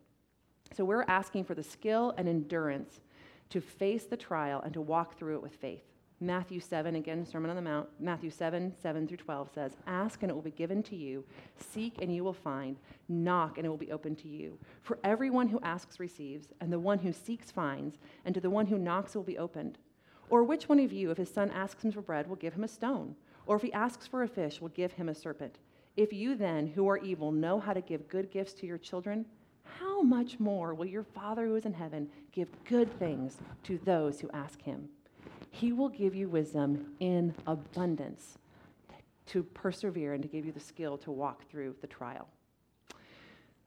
So 0.73 0.83
we're 0.83 1.03
asking 1.03 1.45
for 1.45 1.55
the 1.55 1.63
skill 1.63 2.13
and 2.17 2.27
endurance 2.27 3.01
to 3.49 3.61
face 3.61 4.05
the 4.05 4.17
trial 4.17 4.61
and 4.61 4.73
to 4.73 4.81
walk 4.81 5.17
through 5.17 5.35
it 5.35 5.41
with 5.41 5.55
faith. 5.55 5.83
Matthew 6.21 6.61
7, 6.61 6.95
again, 6.95 7.25
Sermon 7.25 7.49
on 7.49 7.57
the 7.57 7.61
Mount, 7.61 7.89
Matthew 7.99 8.29
7, 8.29 8.73
7 8.81 9.07
through 9.07 9.17
12 9.17 9.49
says, 9.53 9.77
Ask 9.85 10.23
and 10.23 10.29
it 10.29 10.33
will 10.33 10.41
be 10.41 10.51
given 10.51 10.81
to 10.83 10.95
you, 10.95 11.25
seek 11.57 12.01
and 12.01 12.13
you 12.13 12.23
will 12.23 12.33
find, 12.33 12.77
knock 13.09 13.57
and 13.57 13.65
it 13.65 13.69
will 13.69 13.75
be 13.75 13.91
opened 13.91 14.17
to 14.19 14.29
you. 14.29 14.57
For 14.81 14.97
everyone 15.03 15.49
who 15.49 15.59
asks 15.61 15.99
receives, 15.99 16.53
and 16.61 16.71
the 16.71 16.79
one 16.79 16.99
who 16.99 17.11
seeks 17.11 17.51
finds, 17.51 17.97
and 18.23 18.33
to 18.33 18.39
the 18.39 18.49
one 18.49 18.65
who 18.65 18.77
knocks 18.77 19.13
will 19.13 19.23
be 19.23 19.37
opened. 19.37 19.77
Or 20.29 20.43
which 20.43 20.69
one 20.69 20.79
of 20.79 20.93
you, 20.93 21.11
if 21.11 21.17
his 21.17 21.31
son 21.31 21.51
asks 21.51 21.83
him 21.83 21.91
for 21.91 22.01
bread, 22.01 22.27
will 22.27 22.37
give 22.37 22.53
him 22.53 22.63
a 22.63 22.69
stone? 22.69 23.15
Or 23.45 23.57
if 23.57 23.61
he 23.61 23.73
asks 23.73 24.07
for 24.07 24.23
a 24.23 24.27
fish, 24.27 24.61
will 24.61 24.69
give 24.69 24.93
him 24.93 25.09
a 25.09 25.15
serpent? 25.15 25.59
If 25.97 26.13
you 26.13 26.35
then, 26.35 26.67
who 26.67 26.87
are 26.87 26.97
evil, 26.97 27.31
know 27.31 27.59
how 27.59 27.73
to 27.73 27.81
give 27.81 28.07
good 28.07 28.31
gifts 28.31 28.53
to 28.55 28.65
your 28.65 28.77
children, 28.77 29.25
how 29.79 30.01
much 30.01 30.39
more 30.39 30.73
will 30.73 30.85
your 30.85 31.03
Father 31.03 31.47
who 31.47 31.55
is 31.55 31.65
in 31.65 31.73
heaven 31.73 32.09
give 32.31 32.47
good 32.65 32.97
things 32.99 33.37
to 33.63 33.77
those 33.79 34.19
who 34.19 34.29
ask 34.31 34.61
him? 34.61 34.89
He 35.51 35.71
will 35.71 35.89
give 35.89 36.15
you 36.15 36.27
wisdom 36.27 36.93
in 36.99 37.33
abundance 37.47 38.37
to 39.27 39.43
persevere 39.43 40.13
and 40.13 40.21
to 40.21 40.29
give 40.29 40.45
you 40.45 40.51
the 40.51 40.59
skill 40.59 40.97
to 40.99 41.11
walk 41.11 41.49
through 41.49 41.75
the 41.81 41.87
trial. 41.87 42.27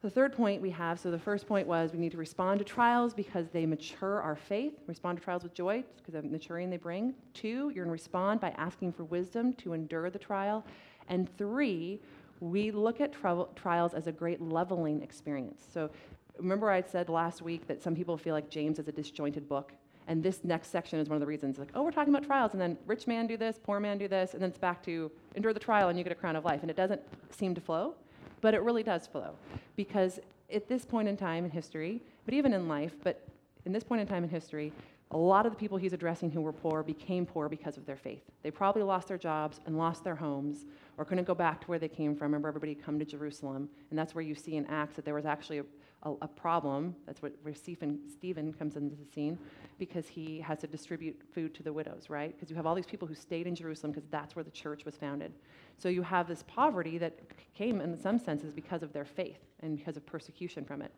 The 0.01 0.09
third 0.09 0.31
point 0.31 0.61
we 0.61 0.69
have 0.69 0.97
so 0.97 1.11
the 1.11 1.19
first 1.19 1.45
point 1.45 1.67
was 1.67 1.91
we 1.91 1.99
need 1.99 2.13
to 2.13 2.17
respond 2.17 2.59
to 2.59 2.65
trials 2.65 3.13
because 3.13 3.49
they 3.49 3.65
mature 3.65 4.21
our 4.21 4.37
faith. 4.37 4.73
Respond 4.87 5.17
to 5.17 5.23
trials 5.23 5.43
with 5.43 5.53
joy 5.53 5.83
because 5.97 6.15
of 6.15 6.23
the 6.23 6.29
maturing 6.29 6.69
they 6.69 6.77
bring. 6.77 7.13
Two, 7.33 7.69
you're 7.75 7.83
going 7.83 7.87
to 7.87 7.91
respond 7.91 8.39
by 8.39 8.51
asking 8.51 8.93
for 8.93 9.03
wisdom 9.03 9.51
to 9.55 9.73
endure 9.73 10.09
the 10.09 10.19
trial. 10.19 10.65
And 11.09 11.27
three, 11.37 11.99
we 12.39 12.71
look 12.71 13.01
at 13.01 13.11
tri- 13.11 13.45
trials 13.55 13.93
as 13.93 14.07
a 14.07 14.11
great 14.11 14.41
leveling 14.41 15.01
experience. 15.01 15.61
So 15.73 15.89
remember, 16.37 16.69
I 16.69 16.81
said 16.81 17.09
last 17.09 17.41
week 17.41 17.67
that 17.67 17.83
some 17.83 17.95
people 17.95 18.17
feel 18.17 18.33
like 18.33 18.49
James 18.49 18.79
is 18.79 18.87
a 18.87 18.91
disjointed 18.91 19.47
book. 19.47 19.73
And 20.07 20.23
this 20.23 20.43
next 20.43 20.69
section 20.69 20.97
is 20.99 21.07
one 21.07 21.17
of 21.17 21.19
the 21.19 21.27
reasons, 21.27 21.59
like, 21.59 21.69
oh, 21.75 21.83
we're 21.83 21.91
talking 21.91 22.11
about 22.11 22.25
trials, 22.25 22.53
and 22.53 22.61
then 22.61 22.79
rich 22.87 23.05
man 23.05 23.27
do 23.27 23.37
this, 23.37 23.59
poor 23.61 23.79
man 23.79 23.99
do 23.99 24.07
this, 24.07 24.33
and 24.33 24.41
then 24.41 24.49
it's 24.49 24.57
back 24.57 24.81
to 24.85 25.11
endure 25.35 25.53
the 25.53 25.59
trial 25.59 25.89
and 25.89 25.99
you 25.99 26.03
get 26.03 26.11
a 26.11 26.15
crown 26.15 26.35
of 26.35 26.43
life. 26.43 26.61
And 26.61 26.71
it 26.71 26.75
doesn't 26.75 27.01
seem 27.31 27.53
to 27.53 27.61
flow 27.61 27.93
but 28.41 28.53
it 28.53 28.61
really 28.61 28.83
does 28.83 29.07
flow. 29.07 29.35
Because 29.75 30.19
at 30.53 30.67
this 30.67 30.85
point 30.85 31.07
in 31.07 31.17
time 31.17 31.45
in 31.45 31.51
history, 31.51 32.01
but 32.25 32.33
even 32.33 32.53
in 32.53 32.67
life, 32.67 32.93
but 33.03 33.27
in 33.65 33.71
this 33.71 33.83
point 33.83 34.01
in 34.01 34.07
time 34.07 34.23
in 34.23 34.29
history, 34.29 34.73
a 35.11 35.17
lot 35.17 35.45
of 35.47 35.51
the 35.51 35.57
people 35.57 35.77
he's 35.77 35.93
addressing 35.93 36.29
who 36.29 36.41
were 36.41 36.53
poor 36.53 36.83
became 36.83 37.25
poor 37.25 37.49
because 37.49 37.77
of 37.77 37.85
their 37.85 37.95
faith. 37.95 38.21
They 38.43 38.51
probably 38.51 38.83
lost 38.83 39.07
their 39.07 39.17
jobs 39.17 39.59
and 39.65 39.75
lost 39.75 40.03
their 40.03 40.15
homes 40.15 40.65
or 40.97 41.05
couldn't 41.05 41.23
go 41.23 41.33
back 41.33 41.61
to 41.61 41.67
where 41.67 41.79
they 41.79 41.87
came 41.87 42.15
from. 42.15 42.25
Remember, 42.25 42.47
everybody 42.47 42.75
come 42.75 42.99
to 42.99 43.05
Jerusalem. 43.05 43.69
And 43.89 43.97
that's 43.97 44.13
where 44.13 44.21
you 44.21 44.35
see 44.35 44.55
in 44.55 44.67
Acts 44.67 44.95
that 44.97 45.05
there 45.05 45.15
was 45.15 45.25
actually 45.25 45.59
a, 45.59 45.65
a, 46.03 46.13
a 46.21 46.27
problem. 46.27 46.95
That's 47.07 47.23
what, 47.23 47.33
where 47.41 47.55
Stephen, 47.55 47.99
Stephen 48.07 48.53
comes 48.53 48.75
into 48.75 48.95
the 48.95 49.05
scene 49.05 49.39
because 49.79 50.07
he 50.07 50.39
has 50.41 50.59
to 50.59 50.67
distribute 50.67 51.19
food 51.33 51.55
to 51.55 51.63
the 51.63 51.73
widows, 51.73 52.07
right? 52.11 52.31
Because 52.35 52.51
you 52.51 52.55
have 52.55 52.67
all 52.67 52.75
these 52.75 52.85
people 52.85 53.07
who 53.07 53.15
stayed 53.15 53.47
in 53.47 53.55
Jerusalem 53.55 53.93
because 53.93 54.07
that's 54.11 54.35
where 54.35 54.43
the 54.43 54.51
church 54.51 54.85
was 54.85 54.95
founded. 54.95 55.33
So 55.79 55.89
you 55.89 56.03
have 56.03 56.27
this 56.27 56.43
poverty 56.45 56.99
that 56.99 57.17
came, 57.55 57.81
in 57.81 57.97
some 57.97 58.19
senses, 58.19 58.53
because 58.53 58.83
of 58.83 58.93
their 58.93 59.05
faith 59.05 59.39
and 59.61 59.75
because 59.75 59.97
of 59.97 60.05
persecution 60.05 60.65
from 60.65 60.83
it. 60.83 60.91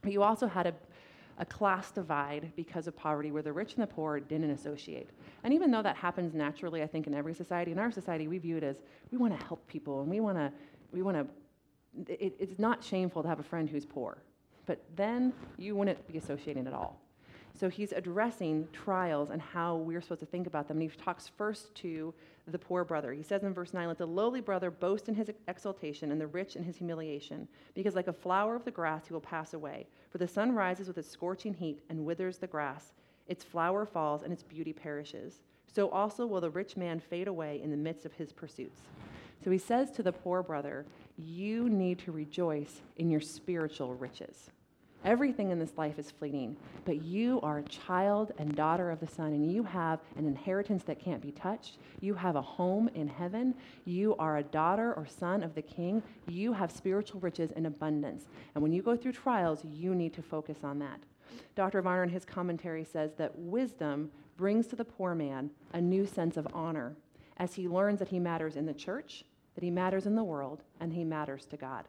But 0.00 0.12
you 0.12 0.22
also 0.22 0.46
had 0.46 0.66
a, 0.66 0.74
a 1.38 1.44
class 1.44 1.90
divide 1.90 2.52
because 2.56 2.86
of 2.86 2.96
poverty 2.96 3.30
where 3.30 3.42
the 3.42 3.52
rich 3.52 3.74
and 3.74 3.82
the 3.82 3.86
poor 3.86 4.20
didn't 4.20 4.50
associate. 4.50 5.10
And 5.42 5.52
even 5.52 5.70
though 5.70 5.82
that 5.82 5.96
happens 5.96 6.34
naturally, 6.34 6.82
I 6.82 6.86
think, 6.86 7.06
in 7.06 7.14
every 7.14 7.34
society, 7.34 7.72
in 7.72 7.78
our 7.78 7.90
society, 7.90 8.28
we 8.28 8.38
view 8.38 8.56
it 8.56 8.62
as 8.62 8.76
we 9.10 9.18
want 9.18 9.38
to 9.38 9.46
help 9.46 9.66
people 9.66 10.00
and 10.00 10.10
we 10.10 10.20
want 10.20 10.38
to, 10.38 10.52
we 10.92 11.02
want 11.02 11.16
to, 11.16 12.12
it, 12.12 12.34
it's 12.38 12.58
not 12.58 12.82
shameful 12.82 13.22
to 13.22 13.28
have 13.28 13.40
a 13.40 13.44
friend 13.44 13.68
who's 13.68 13.84
poor. 13.84 14.18
But 14.66 14.82
then 14.96 15.32
you 15.58 15.76
wouldn't 15.76 16.06
be 16.06 16.18
associating 16.18 16.66
at 16.66 16.72
all. 16.72 17.03
So 17.58 17.68
he's 17.68 17.92
addressing 17.92 18.66
trials 18.72 19.30
and 19.30 19.40
how 19.40 19.76
we're 19.76 20.00
supposed 20.00 20.20
to 20.20 20.26
think 20.26 20.48
about 20.48 20.66
them. 20.66 20.80
And 20.80 20.90
he 20.90 20.96
talks 20.98 21.30
first 21.36 21.72
to 21.76 22.12
the 22.48 22.58
poor 22.58 22.84
brother. 22.84 23.12
He 23.12 23.22
says 23.22 23.44
in 23.44 23.54
verse 23.54 23.72
9, 23.72 23.86
Let 23.86 23.98
the 23.98 24.06
lowly 24.06 24.40
brother 24.40 24.72
boast 24.72 25.08
in 25.08 25.14
his 25.14 25.30
exaltation 25.46 26.10
and 26.10 26.20
the 26.20 26.26
rich 26.26 26.56
in 26.56 26.64
his 26.64 26.76
humiliation, 26.76 27.46
because 27.74 27.94
like 27.94 28.08
a 28.08 28.12
flower 28.12 28.56
of 28.56 28.64
the 28.64 28.72
grass 28.72 29.06
he 29.06 29.12
will 29.12 29.20
pass 29.20 29.54
away. 29.54 29.86
For 30.10 30.18
the 30.18 30.26
sun 30.26 30.52
rises 30.52 30.88
with 30.88 30.98
its 30.98 31.08
scorching 31.08 31.54
heat 31.54 31.80
and 31.88 32.04
withers 32.04 32.38
the 32.38 32.48
grass, 32.48 32.92
its 33.28 33.44
flower 33.44 33.86
falls 33.86 34.24
and 34.24 34.32
its 34.32 34.42
beauty 34.42 34.72
perishes. 34.72 35.42
So 35.72 35.88
also 35.90 36.26
will 36.26 36.40
the 36.40 36.50
rich 36.50 36.76
man 36.76 37.00
fade 37.00 37.28
away 37.28 37.60
in 37.62 37.70
the 37.70 37.76
midst 37.76 38.04
of 38.04 38.12
his 38.12 38.32
pursuits. 38.32 38.82
So 39.44 39.50
he 39.50 39.58
says 39.58 39.90
to 39.92 40.02
the 40.02 40.12
poor 40.12 40.42
brother, 40.42 40.86
You 41.16 41.68
need 41.68 42.00
to 42.00 42.12
rejoice 42.12 42.80
in 42.96 43.10
your 43.10 43.20
spiritual 43.20 43.94
riches. 43.94 44.50
Everything 45.04 45.50
in 45.50 45.58
this 45.58 45.76
life 45.76 45.98
is 45.98 46.10
fleeting, 46.10 46.56
but 46.86 47.02
you 47.04 47.38
are 47.42 47.58
a 47.58 47.62
child 47.64 48.32
and 48.38 48.56
daughter 48.56 48.90
of 48.90 49.00
the 49.00 49.06
Son, 49.06 49.34
and 49.34 49.52
you 49.52 49.62
have 49.62 50.00
an 50.16 50.26
inheritance 50.26 50.82
that 50.84 50.98
can't 50.98 51.20
be 51.20 51.30
touched. 51.30 51.76
You 52.00 52.14
have 52.14 52.36
a 52.36 52.42
home 52.42 52.88
in 52.94 53.06
heaven. 53.06 53.54
You 53.84 54.16
are 54.16 54.38
a 54.38 54.42
daughter 54.42 54.94
or 54.94 55.06
son 55.06 55.42
of 55.42 55.54
the 55.54 55.60
King. 55.60 56.02
You 56.26 56.54
have 56.54 56.72
spiritual 56.72 57.20
riches 57.20 57.50
in 57.50 57.66
abundance. 57.66 58.24
And 58.54 58.62
when 58.62 58.72
you 58.72 58.80
go 58.80 58.96
through 58.96 59.12
trials, 59.12 59.62
you 59.62 59.94
need 59.94 60.14
to 60.14 60.22
focus 60.22 60.58
on 60.64 60.78
that. 60.78 61.00
Dr. 61.54 61.82
Varner, 61.82 62.04
in 62.04 62.08
his 62.08 62.24
commentary, 62.24 62.84
says 62.84 63.12
that 63.18 63.38
wisdom 63.38 64.10
brings 64.38 64.66
to 64.68 64.76
the 64.76 64.84
poor 64.86 65.14
man 65.14 65.50
a 65.74 65.80
new 65.82 66.06
sense 66.06 66.38
of 66.38 66.48
honor 66.54 66.96
as 67.36 67.54
he 67.54 67.68
learns 67.68 67.98
that 67.98 68.08
he 68.08 68.18
matters 68.18 68.56
in 68.56 68.64
the 68.64 68.72
church, 68.72 69.24
that 69.54 69.64
he 69.64 69.70
matters 69.70 70.06
in 70.06 70.16
the 70.16 70.24
world, 70.24 70.62
and 70.80 70.94
he 70.94 71.04
matters 71.04 71.44
to 71.46 71.58
God 71.58 71.84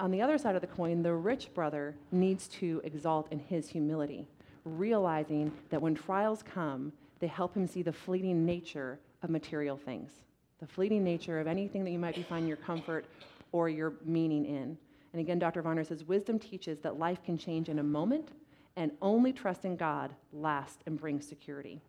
on 0.00 0.10
the 0.10 0.22
other 0.22 0.38
side 0.38 0.54
of 0.54 0.62
the 0.62 0.66
coin, 0.66 1.02
the 1.02 1.12
rich 1.12 1.52
brother 1.54 1.94
needs 2.10 2.48
to 2.48 2.80
exalt 2.84 3.30
in 3.30 3.38
his 3.38 3.68
humility, 3.68 4.26
realizing 4.64 5.52
that 5.68 5.80
when 5.80 5.94
trials 5.94 6.42
come, 6.42 6.92
they 7.18 7.26
help 7.26 7.54
him 7.54 7.66
see 7.66 7.82
the 7.82 7.92
fleeting 7.92 8.46
nature 8.46 8.98
of 9.22 9.28
material 9.30 9.76
things, 9.76 10.10
the 10.58 10.66
fleeting 10.66 11.04
nature 11.04 11.38
of 11.38 11.46
anything 11.46 11.84
that 11.84 11.90
you 11.90 11.98
might 11.98 12.14
be 12.14 12.22
finding 12.22 12.48
your 12.48 12.56
comfort 12.56 13.04
or 13.52 13.68
your 13.68 13.92
meaning 14.04 14.46
in. 14.46 14.76
And 15.12 15.20
again, 15.20 15.38
Dr. 15.38 15.60
Varner 15.60 15.84
says 15.84 16.04
wisdom 16.04 16.38
teaches 16.38 16.78
that 16.80 16.98
life 16.98 17.22
can 17.22 17.36
change 17.36 17.68
in 17.68 17.78
a 17.78 17.82
moment, 17.84 18.30
and 18.76 18.92
only 19.02 19.32
trust 19.32 19.64
in 19.64 19.76
God 19.76 20.14
lasts 20.32 20.82
and 20.86 20.98
brings 20.98 21.26
security. 21.26 21.82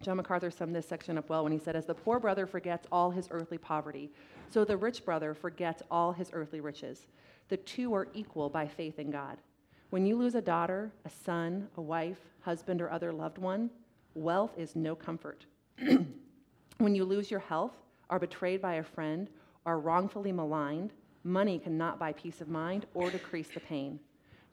John 0.00 0.16
MacArthur 0.16 0.50
summed 0.50 0.74
this 0.74 0.86
section 0.86 1.18
up 1.18 1.28
well 1.28 1.42
when 1.42 1.52
he 1.52 1.58
said, 1.58 1.74
As 1.74 1.86
the 1.86 1.94
poor 1.94 2.20
brother 2.20 2.46
forgets 2.46 2.86
all 2.92 3.10
his 3.10 3.28
earthly 3.30 3.58
poverty, 3.58 4.10
so 4.48 4.64
the 4.64 4.76
rich 4.76 5.04
brother 5.04 5.34
forgets 5.34 5.82
all 5.90 6.12
his 6.12 6.30
earthly 6.32 6.60
riches. 6.60 7.06
The 7.48 7.56
two 7.56 7.94
are 7.94 8.08
equal 8.14 8.48
by 8.48 8.68
faith 8.68 8.98
in 8.98 9.10
God. 9.10 9.38
When 9.90 10.06
you 10.06 10.16
lose 10.16 10.34
a 10.34 10.42
daughter, 10.42 10.92
a 11.04 11.10
son, 11.10 11.68
a 11.76 11.80
wife, 11.80 12.18
husband, 12.42 12.80
or 12.80 12.90
other 12.90 13.12
loved 13.12 13.38
one, 13.38 13.70
wealth 14.14 14.52
is 14.56 14.76
no 14.76 14.94
comfort. 14.94 15.46
when 16.78 16.94
you 16.94 17.04
lose 17.04 17.30
your 17.30 17.40
health, 17.40 17.72
are 18.10 18.18
betrayed 18.18 18.62
by 18.62 18.74
a 18.74 18.82
friend, 18.82 19.28
are 19.66 19.80
wrongfully 19.80 20.32
maligned, 20.32 20.92
money 21.24 21.58
cannot 21.58 21.98
buy 21.98 22.12
peace 22.12 22.40
of 22.40 22.48
mind 22.48 22.86
or 22.94 23.10
decrease 23.10 23.48
the 23.48 23.60
pain. 23.60 23.98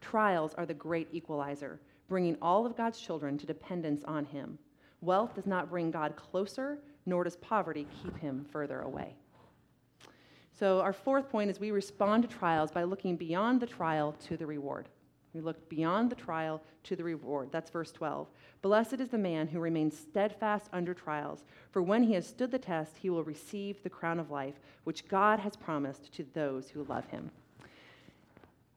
Trials 0.02 0.54
are 0.56 0.66
the 0.66 0.74
great 0.74 1.08
equalizer, 1.12 1.80
bringing 2.08 2.38
all 2.42 2.66
of 2.66 2.76
God's 2.76 3.00
children 3.00 3.38
to 3.38 3.46
dependence 3.46 4.04
on 4.06 4.26
Him. 4.26 4.58
Wealth 5.06 5.36
does 5.36 5.46
not 5.46 5.70
bring 5.70 5.92
God 5.92 6.16
closer, 6.16 6.80
nor 7.06 7.24
does 7.24 7.36
poverty 7.38 7.88
keep 8.02 8.18
him 8.18 8.46
further 8.52 8.82
away. 8.82 9.16
So, 10.58 10.80
our 10.80 10.94
fourth 10.94 11.30
point 11.30 11.50
is 11.50 11.60
we 11.60 11.72
respond 11.72 12.24
to 12.24 12.30
trials 12.30 12.72
by 12.72 12.84
looking 12.84 13.18
beyond 13.18 13.60
the 13.60 13.68
trial 13.68 14.16
to 14.28 14.38
the 14.38 14.46
reward. 14.46 14.88
We 15.34 15.42
look 15.42 15.68
beyond 15.68 16.10
the 16.10 16.16
trial 16.16 16.62
to 16.84 16.96
the 16.96 17.04
reward. 17.04 17.50
That's 17.52 17.70
verse 17.70 17.92
12. 17.92 18.30
Blessed 18.62 19.02
is 19.02 19.10
the 19.10 19.18
man 19.18 19.48
who 19.48 19.60
remains 19.60 20.00
steadfast 20.00 20.70
under 20.72 20.94
trials, 20.94 21.44
for 21.72 21.82
when 21.82 22.04
he 22.04 22.14
has 22.14 22.26
stood 22.26 22.52
the 22.52 22.58
test, 22.58 22.96
he 22.98 23.10
will 23.10 23.24
receive 23.24 23.84
the 23.84 23.90
crown 23.90 24.18
of 24.18 24.32
life, 24.32 24.56
which 24.86 25.10
God 25.10 25.42
has 25.42 25.58
promised 25.58 26.14
to 26.14 26.26
those 26.34 26.70
who 26.70 26.86
love 26.86 27.06
him. 27.08 27.32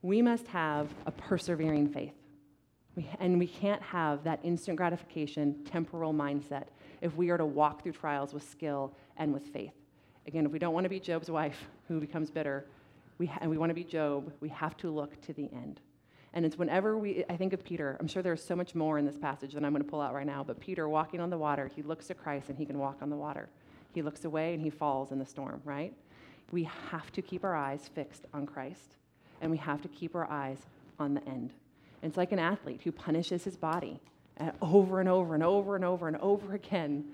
We 0.01 0.21
must 0.21 0.47
have 0.47 0.89
a 1.05 1.11
persevering 1.11 1.89
faith. 1.93 2.18
We, 2.99 3.07
and 3.21 3.39
we 3.39 3.47
can't 3.47 3.81
have 3.81 4.25
that 4.25 4.41
instant 4.43 4.75
gratification, 4.75 5.63
temporal 5.63 6.13
mindset 6.13 6.65
if 6.99 7.15
we 7.15 7.29
are 7.29 7.37
to 7.37 7.45
walk 7.45 7.81
through 7.81 7.93
trials 7.93 8.33
with 8.33 8.43
skill 8.43 8.93
and 9.15 9.33
with 9.33 9.45
faith. 9.53 9.71
Again, 10.27 10.45
if 10.45 10.51
we 10.51 10.59
don't 10.59 10.73
want 10.73 10.83
to 10.83 10.89
be 10.89 10.99
Job's 10.99 11.31
wife 11.31 11.69
who 11.87 12.01
becomes 12.01 12.29
bitter, 12.29 12.65
we 13.17 13.27
ha- 13.27 13.37
and 13.39 13.49
we 13.49 13.57
want 13.57 13.69
to 13.69 13.73
be 13.73 13.85
Job, 13.85 14.33
we 14.41 14.49
have 14.49 14.75
to 14.79 14.91
look 14.91 15.21
to 15.21 15.31
the 15.31 15.49
end. 15.53 15.79
And 16.33 16.45
it's 16.45 16.57
whenever 16.57 16.97
we, 16.97 17.23
I 17.29 17.37
think 17.37 17.53
of 17.53 17.63
Peter, 17.63 17.95
I'm 18.01 18.07
sure 18.09 18.21
there's 18.21 18.43
so 18.43 18.53
much 18.53 18.75
more 18.75 18.97
in 18.97 19.05
this 19.05 19.17
passage 19.17 19.53
than 19.53 19.63
I'm 19.63 19.71
going 19.71 19.81
to 19.81 19.89
pull 19.89 20.01
out 20.01 20.13
right 20.13 20.27
now, 20.27 20.43
but 20.43 20.59
Peter 20.59 20.89
walking 20.89 21.21
on 21.21 21.29
the 21.29 21.37
water, 21.37 21.71
he 21.73 21.81
looks 21.81 22.07
to 22.07 22.15
Christ 22.15 22.49
and 22.49 22.57
he 22.57 22.65
can 22.65 22.77
walk 22.77 22.97
on 23.01 23.09
the 23.09 23.15
water. 23.15 23.47
He 23.93 24.01
looks 24.01 24.25
away 24.25 24.53
and 24.53 24.61
he 24.61 24.69
falls 24.69 25.13
in 25.13 25.19
the 25.19 25.25
storm, 25.25 25.61
right? 25.63 25.93
We 26.51 26.69
have 26.91 27.13
to 27.13 27.21
keep 27.21 27.45
our 27.45 27.55
eyes 27.55 27.89
fixed 27.95 28.25
on 28.33 28.45
Christ, 28.45 28.97
and 29.39 29.49
we 29.49 29.57
have 29.57 29.81
to 29.83 29.87
keep 29.87 30.15
our 30.15 30.29
eyes 30.29 30.57
on 30.99 31.13
the 31.13 31.25
end. 31.25 31.53
It's 32.01 32.17
like 32.17 32.31
an 32.31 32.39
athlete 32.39 32.81
who 32.83 32.91
punishes 32.91 33.43
his 33.43 33.57
body 33.57 33.99
uh, 34.39 34.51
over 34.61 34.99
and 34.99 35.09
over 35.09 35.33
and 35.33 35.43
over 35.43 35.75
and 35.75 35.83
over 35.83 36.07
and 36.07 36.17
over 36.17 36.53
again 36.53 37.05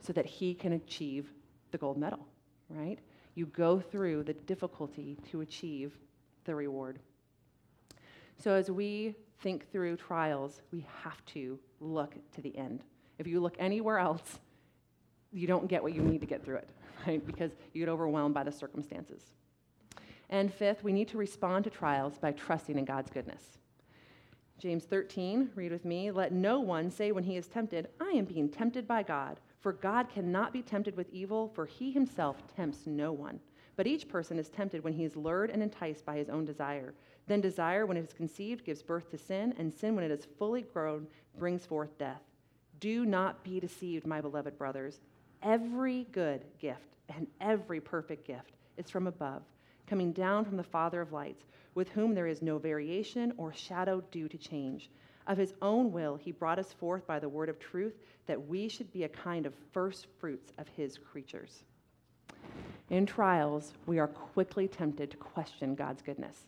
so 0.00 0.12
that 0.12 0.26
he 0.26 0.54
can 0.54 0.74
achieve 0.74 1.30
the 1.70 1.78
gold 1.78 1.96
medal, 1.96 2.26
right? 2.68 2.98
You 3.34 3.46
go 3.46 3.80
through 3.80 4.24
the 4.24 4.34
difficulty 4.34 5.16
to 5.30 5.40
achieve 5.40 5.96
the 6.44 6.54
reward. 6.54 6.98
So 8.38 8.52
as 8.52 8.70
we 8.70 9.14
think 9.40 9.70
through 9.72 9.96
trials, 9.96 10.60
we 10.72 10.86
have 11.02 11.24
to 11.26 11.58
look 11.80 12.14
to 12.32 12.40
the 12.40 12.56
end. 12.56 12.82
If 13.18 13.26
you 13.26 13.40
look 13.40 13.56
anywhere 13.58 13.98
else, 13.98 14.38
you 15.32 15.46
don't 15.46 15.68
get 15.68 15.82
what 15.82 15.94
you 15.94 16.02
need 16.02 16.20
to 16.20 16.26
get 16.26 16.44
through 16.44 16.56
it, 16.56 16.68
right? 17.06 17.24
Because 17.24 17.52
you 17.72 17.80
get 17.84 17.90
overwhelmed 17.90 18.34
by 18.34 18.44
the 18.44 18.52
circumstances. 18.52 19.32
And 20.30 20.52
fifth, 20.52 20.82
we 20.82 20.92
need 20.92 21.08
to 21.08 21.18
respond 21.18 21.64
to 21.64 21.70
trials 21.70 22.18
by 22.18 22.32
trusting 22.32 22.78
in 22.78 22.84
God's 22.84 23.10
goodness. 23.10 23.58
James 24.64 24.84
13, 24.84 25.50
read 25.56 25.72
with 25.72 25.84
me. 25.84 26.10
Let 26.10 26.32
no 26.32 26.58
one 26.58 26.90
say 26.90 27.12
when 27.12 27.24
he 27.24 27.36
is 27.36 27.48
tempted, 27.48 27.86
I 28.00 28.12
am 28.12 28.24
being 28.24 28.48
tempted 28.48 28.88
by 28.88 29.02
God. 29.02 29.38
For 29.60 29.74
God 29.74 30.08
cannot 30.08 30.54
be 30.54 30.62
tempted 30.62 30.96
with 30.96 31.12
evil, 31.12 31.52
for 31.54 31.66
he 31.66 31.92
himself 31.92 32.38
tempts 32.56 32.86
no 32.86 33.12
one. 33.12 33.40
But 33.76 33.86
each 33.86 34.08
person 34.08 34.38
is 34.38 34.48
tempted 34.48 34.82
when 34.82 34.94
he 34.94 35.04
is 35.04 35.16
lured 35.16 35.50
and 35.50 35.62
enticed 35.62 36.06
by 36.06 36.16
his 36.16 36.30
own 36.30 36.46
desire. 36.46 36.94
Then 37.26 37.42
desire, 37.42 37.84
when 37.84 37.98
it 37.98 38.08
is 38.08 38.14
conceived, 38.14 38.64
gives 38.64 38.82
birth 38.82 39.10
to 39.10 39.18
sin, 39.18 39.52
and 39.58 39.70
sin, 39.70 39.94
when 39.94 40.04
it 40.06 40.10
is 40.10 40.26
fully 40.38 40.62
grown, 40.62 41.08
brings 41.36 41.66
forth 41.66 41.98
death. 41.98 42.22
Do 42.80 43.04
not 43.04 43.44
be 43.44 43.60
deceived, 43.60 44.06
my 44.06 44.22
beloved 44.22 44.56
brothers. 44.56 45.00
Every 45.42 46.06
good 46.10 46.46
gift 46.58 46.96
and 47.14 47.26
every 47.38 47.82
perfect 47.82 48.26
gift 48.26 48.52
is 48.78 48.88
from 48.88 49.08
above, 49.08 49.42
coming 49.86 50.12
down 50.12 50.44
from 50.44 50.56
the 50.56 50.62
Father 50.62 51.00
of 51.00 51.12
lights, 51.12 51.44
with 51.74 51.88
whom 51.90 52.14
there 52.14 52.26
is 52.26 52.42
no 52.42 52.58
variation 52.58 53.32
or 53.36 53.52
shadow 53.52 54.02
due 54.10 54.28
to 54.28 54.38
change. 54.38 54.90
Of 55.26 55.38
his 55.38 55.54
own 55.62 55.92
will, 55.92 56.16
he 56.16 56.32
brought 56.32 56.58
us 56.58 56.72
forth 56.72 57.06
by 57.06 57.18
the 57.18 57.28
word 57.28 57.48
of 57.48 57.58
truth, 57.58 57.94
that 58.26 58.46
we 58.46 58.68
should 58.68 58.92
be 58.92 59.04
a 59.04 59.08
kind 59.08 59.46
of 59.46 59.54
first 59.72 60.06
fruits 60.18 60.52
of 60.58 60.68
his 60.68 60.98
creatures. 60.98 61.64
In 62.90 63.06
trials, 63.06 63.72
we 63.86 63.98
are 63.98 64.08
quickly 64.08 64.68
tempted 64.68 65.10
to 65.10 65.16
question 65.16 65.74
God's 65.74 66.02
goodness. 66.02 66.46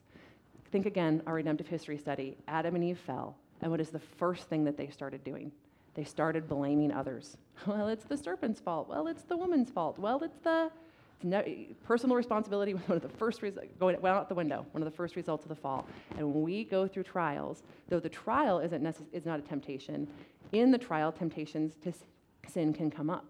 Think 0.71 0.87
again, 0.87 1.23
our 1.27 1.35
redemptive 1.35 1.69
history 1.69 1.97
study. 1.97 2.37
Adam 2.49 2.75
and 2.75 2.85
Eve 2.85 2.99
fell, 2.99 3.37
and 3.63 3.71
what 3.71 3.81
is 3.81 3.91
the 3.91 3.99
first 3.99 4.49
thing 4.49 4.65
that 4.65 4.77
they 4.77 4.89
started 4.89 5.25
doing? 5.25 5.51
They 5.95 6.05
started 6.05 6.49
blaming 6.49 6.93
others. 6.93 7.37
Well, 7.67 7.89
it's 7.89 8.05
the 8.05 8.19
serpent's 8.19 8.61
fault. 8.61 8.87
Well, 8.87 9.07
it's 9.07 9.23
the 9.23 9.37
woman's 9.37 9.71
fault. 9.71 9.99
Well, 9.99 10.23
it's 10.23 10.37
the 10.41 10.71
personal 11.85 12.17
responsibility 12.17 12.75
was 12.75 12.83
one 12.89 12.97
of 12.97 13.03
the 13.03 13.09
first 13.09 13.41
going 13.41 14.01
went 14.01 14.15
out 14.15 14.29
the 14.29 14.35
window, 14.35 14.67
one 14.73 14.83
of 14.83 14.91
the 14.91 14.97
first 14.97 15.17
results 15.17 15.45
of 15.45 15.49
the 15.49 15.57
fall. 15.57 15.87
And 16.17 16.33
when 16.33 16.43
we 16.43 16.65
go 16.65 16.87
through 16.87 17.05
trials, 17.05 17.63
though 17.89 18.01
the 18.01 18.09
trial 18.09 18.59
isn't 18.61 18.83
necess- 18.83 19.13
is 19.13 19.25
not 19.25 19.39
a 19.39 19.43
temptation, 19.43 20.09
in 20.53 20.71
the 20.71 20.79
trial, 20.79 21.13
temptations 21.13 21.75
to 21.83 21.93
sin 22.49 22.73
can 22.73 22.91
come 22.91 23.11
up. 23.11 23.27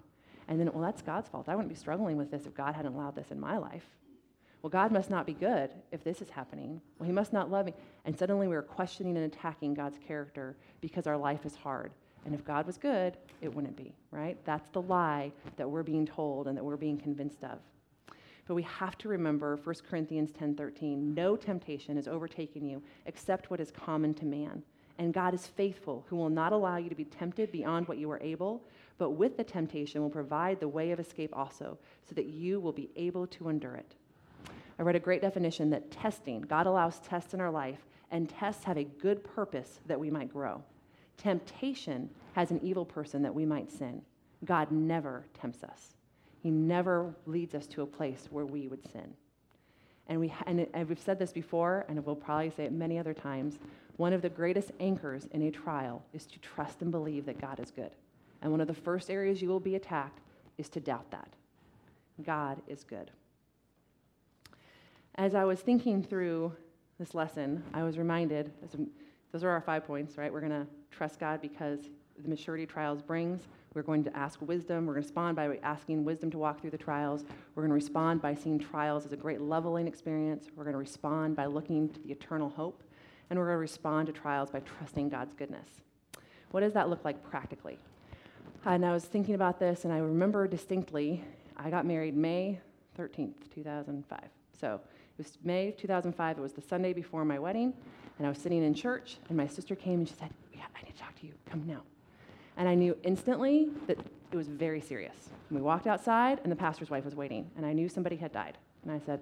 And 0.49 0.61
then, 0.61 0.71
well, 0.73 0.83
that's 0.83 1.02
God's 1.02 1.28
fault. 1.28 1.49
I 1.49 1.57
wouldn't 1.57 1.73
be 1.73 1.78
struggling 1.78 2.16
with 2.16 2.31
this 2.31 2.47
if 2.47 2.55
God 2.55 2.75
hadn't 2.75 2.95
allowed 2.95 3.16
this 3.16 3.31
in 3.31 3.40
my 3.40 3.59
life. 3.59 3.87
Well, 4.62 4.71
God 4.71 4.90
must 4.93 5.11
not 5.11 5.26
be 5.26 5.33
good 5.33 5.71
if 5.93 6.02
this 6.02 6.21
is 6.21 6.31
happening. 6.31 6.81
Well, 6.99 7.07
He 7.07 7.12
must 7.12 7.33
not 7.33 7.50
love 7.50 7.66
me. 7.66 7.75
And 8.05 8.16
suddenly 8.16 8.49
we're 8.49 8.62
questioning 8.62 9.16
and 9.16 9.26
attacking 9.26 9.75
God's 9.75 9.99
character 9.99 10.57
because 10.81 11.07
our 11.07 11.16
life 11.16 11.45
is 11.45 11.55
hard. 11.55 11.93
And 12.25 12.35
if 12.35 12.45
God 12.45 12.66
was 12.66 12.76
good, 12.76 13.16
it 13.40 13.55
wouldn't 13.55 13.76
be, 13.76 13.95
right? 14.11 14.37
That's 14.45 14.69
the 14.71 14.83
lie 14.83 15.31
that 15.57 15.71
we're 15.71 15.85
being 15.85 16.05
told 16.05 16.49
and 16.49 16.57
that 16.57 16.64
we're 16.64 16.76
being 16.76 16.99
convinced 16.99 17.45
of. 17.45 17.59
But 18.46 18.54
we 18.54 18.62
have 18.62 18.96
to 18.98 19.08
remember 19.08 19.56
1 19.56 19.74
Corinthians 19.88 20.30
10:13, 20.32 21.14
no 21.14 21.36
temptation 21.36 21.96
has 21.96 22.06
overtaken 22.06 22.64
you 22.66 22.82
except 23.04 23.50
what 23.50 23.60
is 23.60 23.70
common 23.70 24.14
to 24.14 24.24
man. 24.24 24.62
And 24.98 25.12
God 25.12 25.34
is 25.34 25.46
faithful, 25.46 26.06
who 26.08 26.16
will 26.16 26.30
not 26.30 26.52
allow 26.52 26.76
you 26.76 26.88
to 26.88 26.94
be 26.94 27.04
tempted 27.04 27.52
beyond 27.52 27.86
what 27.86 27.98
you 27.98 28.10
are 28.10 28.22
able, 28.22 28.64
but 28.96 29.10
with 29.10 29.36
the 29.36 29.44
temptation 29.44 30.00
will 30.00 30.08
provide 30.08 30.58
the 30.58 30.68
way 30.68 30.90
of 30.90 31.00
escape 31.00 31.36
also, 31.36 31.76
so 32.02 32.14
that 32.14 32.26
you 32.26 32.60
will 32.60 32.72
be 32.72 32.88
able 32.96 33.26
to 33.26 33.48
endure 33.50 33.74
it. 33.74 33.94
I 34.78 34.82
read 34.82 34.96
a 34.96 35.00
great 35.00 35.20
definition 35.20 35.68
that 35.70 35.90
testing, 35.90 36.42
God 36.42 36.66
allows 36.66 37.00
tests 37.00 37.34
in 37.34 37.40
our 37.40 37.50
life, 37.50 37.84
and 38.10 38.28
tests 38.28 38.64
have 38.64 38.78
a 38.78 38.84
good 38.84 39.22
purpose 39.24 39.80
that 39.86 40.00
we 40.00 40.10
might 40.10 40.32
grow. 40.32 40.62
Temptation 41.18 42.08
has 42.34 42.50
an 42.50 42.60
evil 42.62 42.84
person 42.84 43.22
that 43.22 43.34
we 43.34 43.44
might 43.44 43.70
sin. 43.70 44.02
God 44.44 44.70
never 44.70 45.26
tempts 45.34 45.64
us. 45.64 45.95
He 46.46 46.52
never 46.52 47.12
leads 47.26 47.56
us 47.56 47.66
to 47.66 47.82
a 47.82 47.86
place 47.86 48.28
where 48.30 48.46
we 48.46 48.68
would 48.68 48.88
sin. 48.92 49.14
And, 50.06 50.20
we, 50.20 50.32
and, 50.46 50.64
and 50.74 50.88
we've 50.88 50.96
said 50.96 51.18
this 51.18 51.32
before, 51.32 51.84
and 51.88 52.06
we'll 52.06 52.14
probably 52.14 52.50
say 52.50 52.66
it 52.66 52.72
many 52.72 53.00
other 53.00 53.12
times. 53.12 53.58
One 53.96 54.12
of 54.12 54.22
the 54.22 54.28
greatest 54.28 54.70
anchors 54.78 55.26
in 55.32 55.42
a 55.42 55.50
trial 55.50 56.04
is 56.12 56.24
to 56.26 56.38
trust 56.38 56.82
and 56.82 56.92
believe 56.92 57.26
that 57.26 57.40
God 57.40 57.58
is 57.58 57.72
good. 57.72 57.90
And 58.42 58.52
one 58.52 58.60
of 58.60 58.68
the 58.68 58.74
first 58.74 59.10
areas 59.10 59.42
you 59.42 59.48
will 59.48 59.58
be 59.58 59.74
attacked 59.74 60.20
is 60.56 60.68
to 60.68 60.78
doubt 60.78 61.10
that. 61.10 61.30
God 62.24 62.62
is 62.68 62.84
good. 62.84 63.10
As 65.16 65.34
I 65.34 65.42
was 65.42 65.58
thinking 65.58 66.00
through 66.00 66.52
this 67.00 67.12
lesson, 67.12 67.64
I 67.74 67.82
was 67.82 67.98
reminded 67.98 68.52
those 69.32 69.42
are 69.42 69.50
our 69.50 69.62
five 69.62 69.84
points, 69.84 70.16
right? 70.16 70.32
We're 70.32 70.38
going 70.38 70.52
to 70.52 70.68
trust 70.92 71.18
God 71.18 71.40
because 71.40 71.80
the 72.23 72.28
maturity 72.28 72.66
trials 72.66 73.02
brings. 73.02 73.49
We're 73.75 73.82
going 73.82 74.04
to 74.04 74.16
ask 74.16 74.40
wisdom. 74.40 74.87
We're 74.87 74.94
going 74.94 75.02
to 75.02 75.08
respond 75.08 75.37
by 75.37 75.58
asking 75.62 76.04
wisdom 76.04 76.30
to 76.30 76.38
walk 76.38 76.61
through 76.61 76.70
the 76.70 76.78
trials. 76.78 77.25
We're 77.54 77.62
going 77.62 77.70
to 77.70 77.75
respond 77.75 78.23
by 78.23 78.35
seeing 78.35 78.58
trials 78.58 79.04
as 79.04 79.12
a 79.12 79.16
great 79.16 79.40
leveling 79.40 79.87
experience. 79.87 80.49
We're 80.56 80.64
going 80.64 80.75
to 80.75 80.78
respond 80.78 81.37
by 81.37 81.46
looking 81.46 81.88
to 81.90 82.00
the 82.00 82.11
eternal 82.11 82.49
hope. 82.49 82.82
And 83.28 83.38
we're 83.38 83.46
going 83.46 83.56
to 83.56 83.61
respond 83.61 84.06
to 84.06 84.12
trials 84.12 84.50
by 84.50 84.61
trusting 84.61 85.11
God's 85.11 85.35
goodness. 85.35 85.68
What 86.52 86.61
does 86.61 86.73
that 86.73 86.88
look 86.88 87.04
like 87.04 87.23
practically? 87.23 87.78
And 88.64 88.85
I 88.85 88.92
was 88.92 89.04
thinking 89.04 89.35
about 89.35 89.61
this, 89.61 89.85
and 89.85 89.92
I 89.92 89.98
remember 89.98 90.48
distinctly 90.48 91.22
I 91.57 91.70
got 91.70 91.87
married 91.87 92.16
May 92.16 92.61
13th, 92.98 93.35
2005. 93.55 94.20
So 94.59 94.81
it 95.18 95.18
was 95.18 95.38
May 95.44 95.72
2005. 95.72 96.38
It 96.38 96.40
was 96.40 96.52
the 96.52 96.62
Sunday 96.62 96.92
before 96.92 97.24
my 97.24 97.38
wedding, 97.38 97.72
and 98.18 98.26
I 98.26 98.31
was 98.31 98.38
sitting 98.38 98.64
in 98.64 98.74
church, 98.74 99.18
and 99.29 99.37
my 99.37 99.46
sister 99.46 99.74
came 99.74 100.00
and 100.00 100.09
she 100.09 100.14
said, 100.14 100.31
Yeah, 100.55 100.64
I 100.74 100.85
need 100.85 100.94
to 100.94 100.98
talk 100.98 101.14
to 101.20 101.26
you. 101.26 101.33
Come 101.48 101.66
now. 101.66 101.83
And 102.57 102.69
I 102.69 102.75
knew 102.75 102.97
instantly 103.03 103.71
that 103.87 103.99
it 104.33 104.37
was 104.37 104.49
very 104.49 104.81
serious. 104.81 105.31
And 105.49 105.59
we 105.59 105.62
walked 105.62 105.87
outside, 105.87 106.40
and 106.42 106.51
the 106.51 106.57
pastor's 106.57 106.90
wife 106.90 107.05
was 107.05 107.14
waiting, 107.14 107.51
and 107.57 107.64
I 107.64 107.73
knew 107.73 107.88
somebody 107.88 108.16
had 108.16 108.33
died. 108.33 108.59
And 108.83 108.92
I 108.92 108.99
said, 109.05 109.21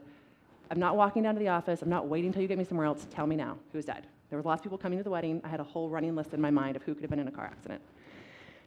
I'm 0.71 0.79
not 0.79 0.97
walking 0.97 1.23
down 1.23 1.35
to 1.35 1.41
the 1.41 1.49
office. 1.49 1.83
I'm 1.83 1.91
not 1.91 2.09
waiting 2.09 2.29
until 2.29 2.43
you 2.43 2.49
get 2.49 2.59
me 2.59 2.65
somewhere 2.65 2.87
else. 2.87 3.07
Tell 3.11 3.27
me 3.27 3.37
now 3.37 3.59
who's 3.73 3.85
dead. 3.85 4.07
There 4.31 4.39
were 4.39 4.43
lots 4.43 4.61
of 4.61 4.65
people 4.65 4.79
coming 4.79 4.99
to 4.99 5.05
the 5.05 5.11
wedding. 5.11 5.41
I 5.45 5.49
had 5.49 5.61
a 5.61 5.65
whole 5.65 5.91
running 5.91 6.17
list 6.17 6.33
in 6.33 6.41
my 6.41 6.51
mind 6.51 6.77
of 6.77 6.83
who 6.83 6.95
could 6.95 7.03
have 7.03 7.11
been 7.11 7.19
in 7.19 7.29
a 7.29 7.33
car 7.33 7.45
accident. 7.45 7.83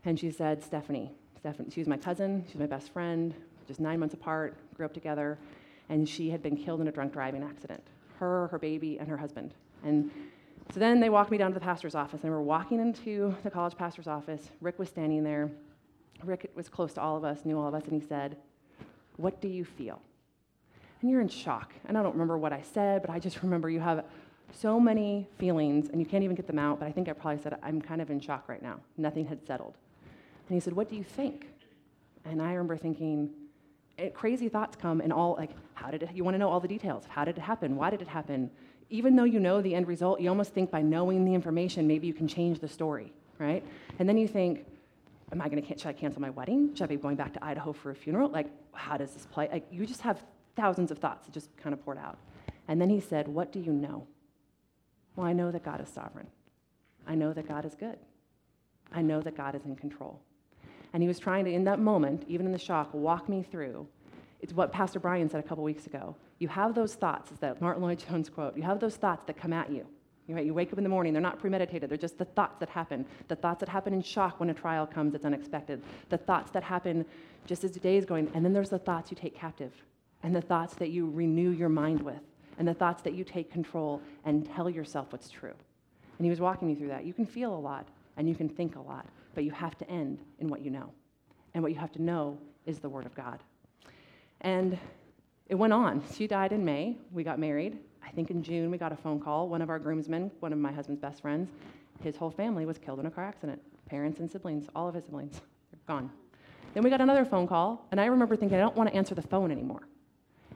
And 0.06 0.20
she 0.20 0.32
said, 0.32 0.64
Stephanie. 0.64 1.12
Stephanie. 1.40 1.70
She 1.72 1.82
was 1.82 1.88
my 1.88 1.98
cousin. 1.98 2.44
She 2.48 2.54
was 2.58 2.60
my 2.60 2.68
best 2.68 2.94
friend, 2.94 3.34
just 3.68 3.80
nine 3.80 4.00
months 4.00 4.14
apart, 4.14 4.58
grew 4.76 4.86
up 4.86 4.94
together. 4.94 5.38
And 5.90 6.08
she 6.08 6.30
had 6.30 6.44
been 6.44 6.56
killed 6.56 6.82
in 6.82 6.88
a 6.88 6.92
drunk 6.92 7.14
driving 7.14 7.44
accident. 7.44 7.84
Her, 8.20 8.48
her 8.48 8.60
baby, 8.60 9.00
and 9.00 9.08
her 9.08 9.18
husband. 9.18 9.54
And 9.84 10.12
so 10.74 10.80
then 10.80 11.00
they 11.00 11.10
walked 11.10 11.32
me 11.32 11.38
down 11.38 11.52
to 11.52 11.54
the 11.54 11.64
pastor's 11.64 11.96
office, 11.96 12.22
and 12.24 12.32
we 12.32 12.36
were 12.36 12.42
walking 12.42 12.80
into 12.80 13.36
the 13.44 13.50
college 13.50 13.78
pastor's 13.78 14.08
office. 14.08 14.50
Rick 14.62 14.80
was 14.80 14.90
standing 14.90 15.24
there. 15.24 15.50
Rick 16.24 16.52
was 16.56 16.68
close 16.68 16.94
to 16.94 17.02
all 17.02 17.16
of 17.16 17.24
us, 17.24 17.46
knew 17.46 17.58
all 17.58 17.68
of 17.68 17.74
us, 17.74 17.84
and 17.86 17.94
he 17.94 18.08
said, 18.08 18.38
What 19.16 19.42
do 19.42 19.48
you 19.48 19.64
feel? 19.64 20.02
And 21.02 21.10
you're 21.10 21.22
in 21.22 21.30
shock. 21.30 21.74
And 21.86 21.98
I 21.98 22.04
don't 22.04 22.14
remember 22.14 22.38
what 22.38 22.54
I 22.54 22.62
said, 22.62 23.02
but 23.02 23.12
I 23.12 23.20
just 23.20 23.42
remember 23.44 23.70
you 23.70 23.80
have 23.80 24.06
so 24.54 24.80
many 24.80 25.28
feelings, 25.38 25.90
and 25.90 26.00
you 26.00 26.06
can't 26.06 26.24
even 26.24 26.36
get 26.36 26.48
them 26.48 26.60
out. 26.60 26.80
But 26.80 26.88
I 26.88 26.92
think 26.92 27.08
I 27.10 27.14
probably 27.14 27.42
said, 27.42 27.58
I'm 27.64 27.82
kind 27.82 28.02
of 28.02 28.10
in 28.10 28.20
shock 28.20 28.50
right 28.50 28.62
now. 28.62 28.80
Nothing 28.98 29.26
had 29.26 29.46
settled. 29.46 29.76
And 30.50 30.56
he 30.56 30.60
said, 30.60 30.74
What 30.74 30.90
do 30.90 30.96
you 30.96 31.04
think? 31.04 31.48
And 32.26 32.42
I 32.42 32.52
remember 32.52 32.78
thinking, 32.78 33.30
eh, 33.98 34.10
crazy 34.10 34.50
thoughts 34.50 34.76
come 34.76 35.02
and 35.02 35.14
all 35.14 35.36
like, 35.38 35.52
how 35.76 35.92
did 35.92 36.04
it, 36.04 36.10
you 36.14 36.24
want 36.24 36.36
to 36.36 36.40
know 36.40 36.50
all 36.50 36.60
the 36.60 36.68
details? 36.68 37.04
How 37.08 37.24
did 37.24 37.38
it 37.38 37.42
happen? 37.42 37.76
Why 37.76 37.90
did 37.90 38.02
it 38.02 38.08
happen? 38.08 38.52
Even 38.90 39.16
though 39.16 39.24
you 39.24 39.40
know 39.40 39.62
the 39.62 39.76
end 39.76 39.88
result, 39.88 40.20
you 40.20 40.30
almost 40.30 40.54
think 40.54 40.72
by 40.72 40.82
knowing 40.82 41.26
the 41.26 41.34
information, 41.34 41.88
maybe 41.88 42.08
you 42.08 42.14
can 42.14 42.28
change 42.28 42.60
the 42.60 42.68
story, 42.68 43.12
right? 43.40 43.64
And 44.00 44.08
then 44.08 44.18
you 44.18 44.28
think, 44.28 44.66
am 45.32 45.42
I 45.42 45.50
going 45.50 45.62
to, 45.62 45.78
should 45.78 45.88
I 45.88 45.94
cancel 45.94 46.22
my 46.22 46.30
wedding? 46.30 46.74
Should 46.74 46.86
I 46.86 46.88
be 46.88 46.96
going 46.96 47.16
back 47.16 47.34
to 47.34 47.44
Idaho 47.44 47.74
for 47.74 47.92
a 47.92 47.96
funeral? 47.96 48.30
Like, 48.30 48.48
how 48.74 48.98
does 48.98 49.12
this 49.12 49.26
play? 49.26 49.50
Like, 49.52 49.68
you 49.72 49.86
just 49.86 50.02
have 50.02 50.24
thousands 50.56 50.92
of 50.92 51.00
thoughts 51.00 51.26
that 51.26 51.34
just 51.34 51.56
kind 51.58 51.74
of 51.74 51.84
poured 51.84 51.98
out. 51.98 52.18
And 52.68 52.80
then 52.82 52.90
he 52.90 53.00
said, 53.00 53.28
what 53.28 53.52
do 53.52 53.60
you 53.60 53.72
know? 53.72 54.08
Well, 55.16 55.28
I 55.28 55.34
know 55.34 55.52
that 55.52 55.64
God 55.64 55.82
is 55.82 55.90
sovereign. 55.90 56.28
I 57.08 57.16
know 57.16 57.34
that 57.34 57.48
God 57.48 57.66
is 57.66 57.76
good. 57.76 57.98
I 58.94 59.02
know 59.02 59.22
that 59.22 59.36
God 59.36 59.56
is 59.56 59.66
in 59.66 59.76
control. 59.76 60.22
And 60.94 61.04
he 61.04 61.08
was 61.08 61.20
trying 61.20 61.46
to, 61.46 61.52
in 61.52 61.66
that 61.66 61.80
moment, 61.80 62.24
even 62.28 62.46
in 62.46 62.52
the 62.52 62.58
shock, 62.58 62.94
walk 62.94 63.28
me 63.28 63.44
through. 63.44 63.88
It's 64.42 64.54
what 64.54 64.72
Pastor 64.72 65.00
Brian 65.00 65.30
said 65.30 65.40
a 65.40 65.48
couple 65.48 65.64
weeks 65.64 65.88
ago 65.88 66.16
you 66.40 66.48
have 66.48 66.76
those 66.76 66.94
thoughts, 66.96 67.32
is 67.32 67.40
that 67.40 67.60
Martyn 67.62 67.82
Lloyd-Jones 67.82 68.30
quote, 68.30 68.56
you 68.56 68.64
have 68.64 68.80
those 68.80 68.96
thoughts 68.96 69.24
that 69.26 69.38
come 69.38 69.54
at 69.54 69.72
you. 69.72 69.86
You, 70.28 70.38
you 70.38 70.54
wake 70.54 70.72
up 70.72 70.78
in 70.78 70.84
the 70.84 70.90
morning, 70.90 71.14
they're 71.14 71.22
not 71.22 71.40
premeditated, 71.40 71.90
they're 71.90 71.98
just 71.98 72.18
the 72.18 72.26
thoughts 72.26 72.58
that 72.60 72.70
happen. 72.70 73.06
The 73.28 73.36
thoughts 73.36 73.60
that 73.62 73.70
happen 73.70 73.94
in 73.94 74.02
shock 74.02 74.40
when 74.40 74.50
a 74.50 74.54
trial 74.54 74.86
comes, 74.86 75.16
it's 75.16 75.26
unexpected. 75.26 75.82
The 76.10 76.18
thoughts 76.18 76.52
that 76.52 76.64
happen 76.64 77.06
just 77.46 77.64
as 77.64 77.72
the 77.72 77.80
day 77.80 77.98
is 77.98 78.06
going, 78.06 78.30
and 78.34 78.44
then 78.44 78.54
there's 78.54 78.70
the 78.70 78.80
thoughts 78.80 79.10
you 79.10 79.18
take 79.18 79.36
captive, 79.36 79.74
and 80.24 80.36
the 80.36 80.42
thoughts 80.42 80.76
that 80.76 80.90
you 80.90 81.10
renew 81.10 81.52
your 81.52 81.70
mind 81.70 82.02
with, 82.02 82.22
and 82.60 82.68
the 82.68 82.74
thoughts 82.74 83.02
that 83.04 83.14
you 83.14 83.24
take 83.24 83.52
control 83.52 84.02
and 84.26 84.46
tell 84.54 84.70
yourself 84.70 85.12
what's 85.12 85.30
true. 85.30 85.54
And 86.18 86.26
he 86.26 86.30
was 86.30 86.42
walking 86.42 86.68
me 86.68 86.76
through 86.76 86.90
that. 86.90 87.06
You 87.06 87.14
can 87.14 87.26
feel 87.26 87.56
a 87.56 87.58
lot, 87.58 87.88
and 88.18 88.28
you 88.28 88.36
can 88.36 88.50
think 88.50 88.76
a 88.76 88.82
lot, 88.82 89.06
but 89.34 89.44
you 89.44 89.52
have 89.52 89.78
to 89.78 89.90
end 89.90 90.20
in 90.40 90.50
what 90.50 90.62
you 90.62 90.70
know. 90.70 90.92
And 91.54 91.64
what 91.64 91.72
you 91.72 91.80
have 91.80 91.92
to 91.94 92.02
know 92.02 92.38
is 92.66 92.80
the 92.80 92.90
Word 92.90 93.06
of 93.06 93.16
God. 93.16 93.40
And 94.42 94.78
it 95.48 95.56
went 95.56 95.74
on. 95.74 96.04
She 96.14 96.28
died 96.28 96.52
in 96.52 96.64
May. 96.64 96.98
We 97.12 97.24
got 97.24 97.40
married. 97.40 97.78
I 98.06 98.10
think 98.12 98.32
in 98.32 98.44
June 98.44 98.72
we 98.72 98.78
got 98.78 98.92
a 98.92 98.96
phone 98.96 99.20
call. 99.20 99.50
One 99.50 99.62
of 99.62 99.70
our 99.70 99.80
groomsmen, 99.80 100.32
one 100.40 100.54
of 100.54 100.60
my 100.60 100.72
husband's 100.72 101.02
best 101.02 101.22
friends, 101.22 101.50
his 102.02 102.16
whole 102.16 102.32
family 102.32 102.66
was 102.66 102.78
killed 102.78 103.00
in 103.00 103.06
a 103.06 103.12
car 103.12 103.26
accident. 103.26 103.62
Parents 103.88 104.20
and 104.20 104.30
siblings, 104.30 104.68
all 104.76 104.88
of 104.88 104.96
his 104.96 105.06
siblings, 105.06 105.42
gone. 105.88 106.12
Then 106.74 106.84
we 106.84 106.90
got 106.90 107.02
another 107.02 107.26
phone 107.26 107.48
call, 107.48 107.88
and 107.92 108.00
I 108.00 108.06
remember 108.06 108.36
thinking, 108.36 108.58
I 108.58 108.62
don't 108.62 108.76
want 108.76 108.90
to 108.90 108.96
answer 108.96 109.16
the 109.16 109.22
phone 109.22 109.52
anymore. 109.52 109.88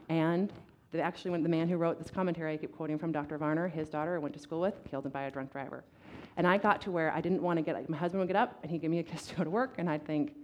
And 0.08 0.52
actually 1.00 1.30
went, 1.30 1.42
the 1.42 1.48
man 1.48 1.68
who 1.68 1.76
wrote 1.76 1.98
this 1.98 2.10
commentary 2.10 2.52
I 2.52 2.56
keep 2.58 2.76
quoting 2.76 2.98
from 2.98 3.12
Dr. 3.12 3.38
Varner, 3.38 3.66
his 3.66 3.88
daughter 3.88 4.14
I 4.14 4.18
went 4.18 4.34
to 4.34 4.40
school 4.40 4.60
with, 4.60 4.74
killed 4.90 5.10
by 5.10 5.22
a 5.22 5.30
drunk 5.30 5.50
driver. 5.50 5.84
And 6.36 6.46
I 6.46 6.58
got 6.58 6.82
to 6.82 6.90
where 6.90 7.10
I 7.12 7.20
didn't 7.20 7.42
want 7.42 7.56
to 7.58 7.62
get, 7.62 7.74
like, 7.74 7.88
my 7.88 7.96
husband 7.96 8.20
would 8.20 8.28
get 8.28 8.36
up 8.36 8.58
and 8.62 8.70
he'd 8.70 8.82
give 8.82 8.90
me 8.90 8.98
a 8.98 9.02
kiss 9.02 9.26
to 9.28 9.36
go 9.36 9.44
to 9.44 9.50
work, 9.50 9.74
and 9.78 9.88
I'd 9.88 10.04
think, 10.04 10.34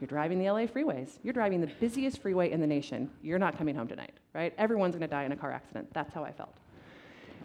you're 0.00 0.08
driving 0.08 0.38
the 0.38 0.50
LA 0.50 0.66
freeways. 0.66 1.18
You're 1.22 1.32
driving 1.32 1.60
the 1.60 1.66
busiest 1.66 2.20
freeway 2.20 2.50
in 2.50 2.60
the 2.60 2.66
nation. 2.66 3.10
You're 3.22 3.38
not 3.38 3.56
coming 3.56 3.74
home 3.74 3.88
tonight, 3.88 4.12
right? 4.34 4.52
Everyone's 4.58 4.94
going 4.94 5.08
to 5.08 5.14
die 5.14 5.24
in 5.24 5.32
a 5.32 5.36
car 5.36 5.52
accident. 5.52 5.88
That's 5.94 6.12
how 6.12 6.24
I 6.24 6.32
felt. 6.32 6.54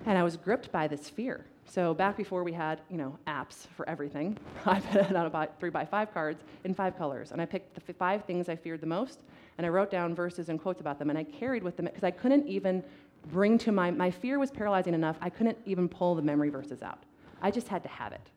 And 0.06 0.18
I 0.18 0.24
was 0.24 0.36
gripped 0.36 0.72
by 0.72 0.88
this 0.88 1.10
fear. 1.10 1.46
So 1.66 1.94
back 1.94 2.18
before 2.18 2.44
we 2.44 2.52
had, 2.52 2.82
you 2.90 2.98
know, 2.98 3.18
apps 3.28 3.68
for 3.78 3.88
everything, 3.88 4.38
I 4.66 4.80
put 4.80 5.16
out 5.16 5.26
about 5.26 5.60
three 5.60 5.70
by 5.70 5.86
five 5.86 6.14
cards 6.14 6.44
in 6.64 6.74
five 6.74 6.98
colors, 6.98 7.32
and 7.32 7.42
I 7.42 7.46
picked 7.46 7.86
the 7.86 7.94
five 7.94 8.26
things 8.26 8.50
I 8.50 8.56
feared 8.56 8.82
the 8.82 8.88
most, 8.88 9.22
and 9.58 9.66
I 9.66 9.70
wrote 9.70 9.92
down 9.92 10.14
verses 10.14 10.50
and 10.50 10.60
quotes 10.60 10.82
about 10.82 11.00
them, 11.00 11.10
and 11.10 11.18
I 11.18 11.24
carried 11.24 11.64
with 11.64 11.78
them 11.78 11.86
because 11.86 12.04
I 12.04 12.12
couldn't 12.12 12.48
even 12.48 12.84
bring 13.32 13.58
to 13.60 13.72
my, 13.72 13.92
my 13.92 14.12
fear 14.12 14.40
was 14.40 14.52
paralyzing 14.52 14.94
enough, 14.94 15.18
I 15.22 15.30
couldn't 15.30 15.58
even 15.66 15.88
pull 15.88 16.16
the 16.16 16.22
memory 16.22 16.50
verses 16.50 16.82
out. 16.82 17.04
I 17.42 17.52
just 17.52 17.68
had 17.68 17.84
to 17.84 17.90
have 17.90 18.12
it. 18.12 18.30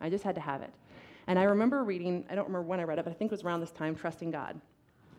I 0.00 0.10
just 0.10 0.24
had 0.24 0.34
to 0.34 0.40
have 0.40 0.62
it. 0.62 0.72
And 1.26 1.38
I 1.38 1.44
remember 1.44 1.82
reading, 1.82 2.24
I 2.30 2.34
don't 2.34 2.46
remember 2.46 2.68
when 2.68 2.80
I 2.80 2.84
read 2.84 2.98
it, 2.98 3.04
but 3.04 3.10
I 3.10 3.14
think 3.14 3.30
it 3.30 3.34
was 3.34 3.44
around 3.44 3.60
this 3.60 3.72
time, 3.72 3.94
Trusting 3.94 4.30
God. 4.30 4.60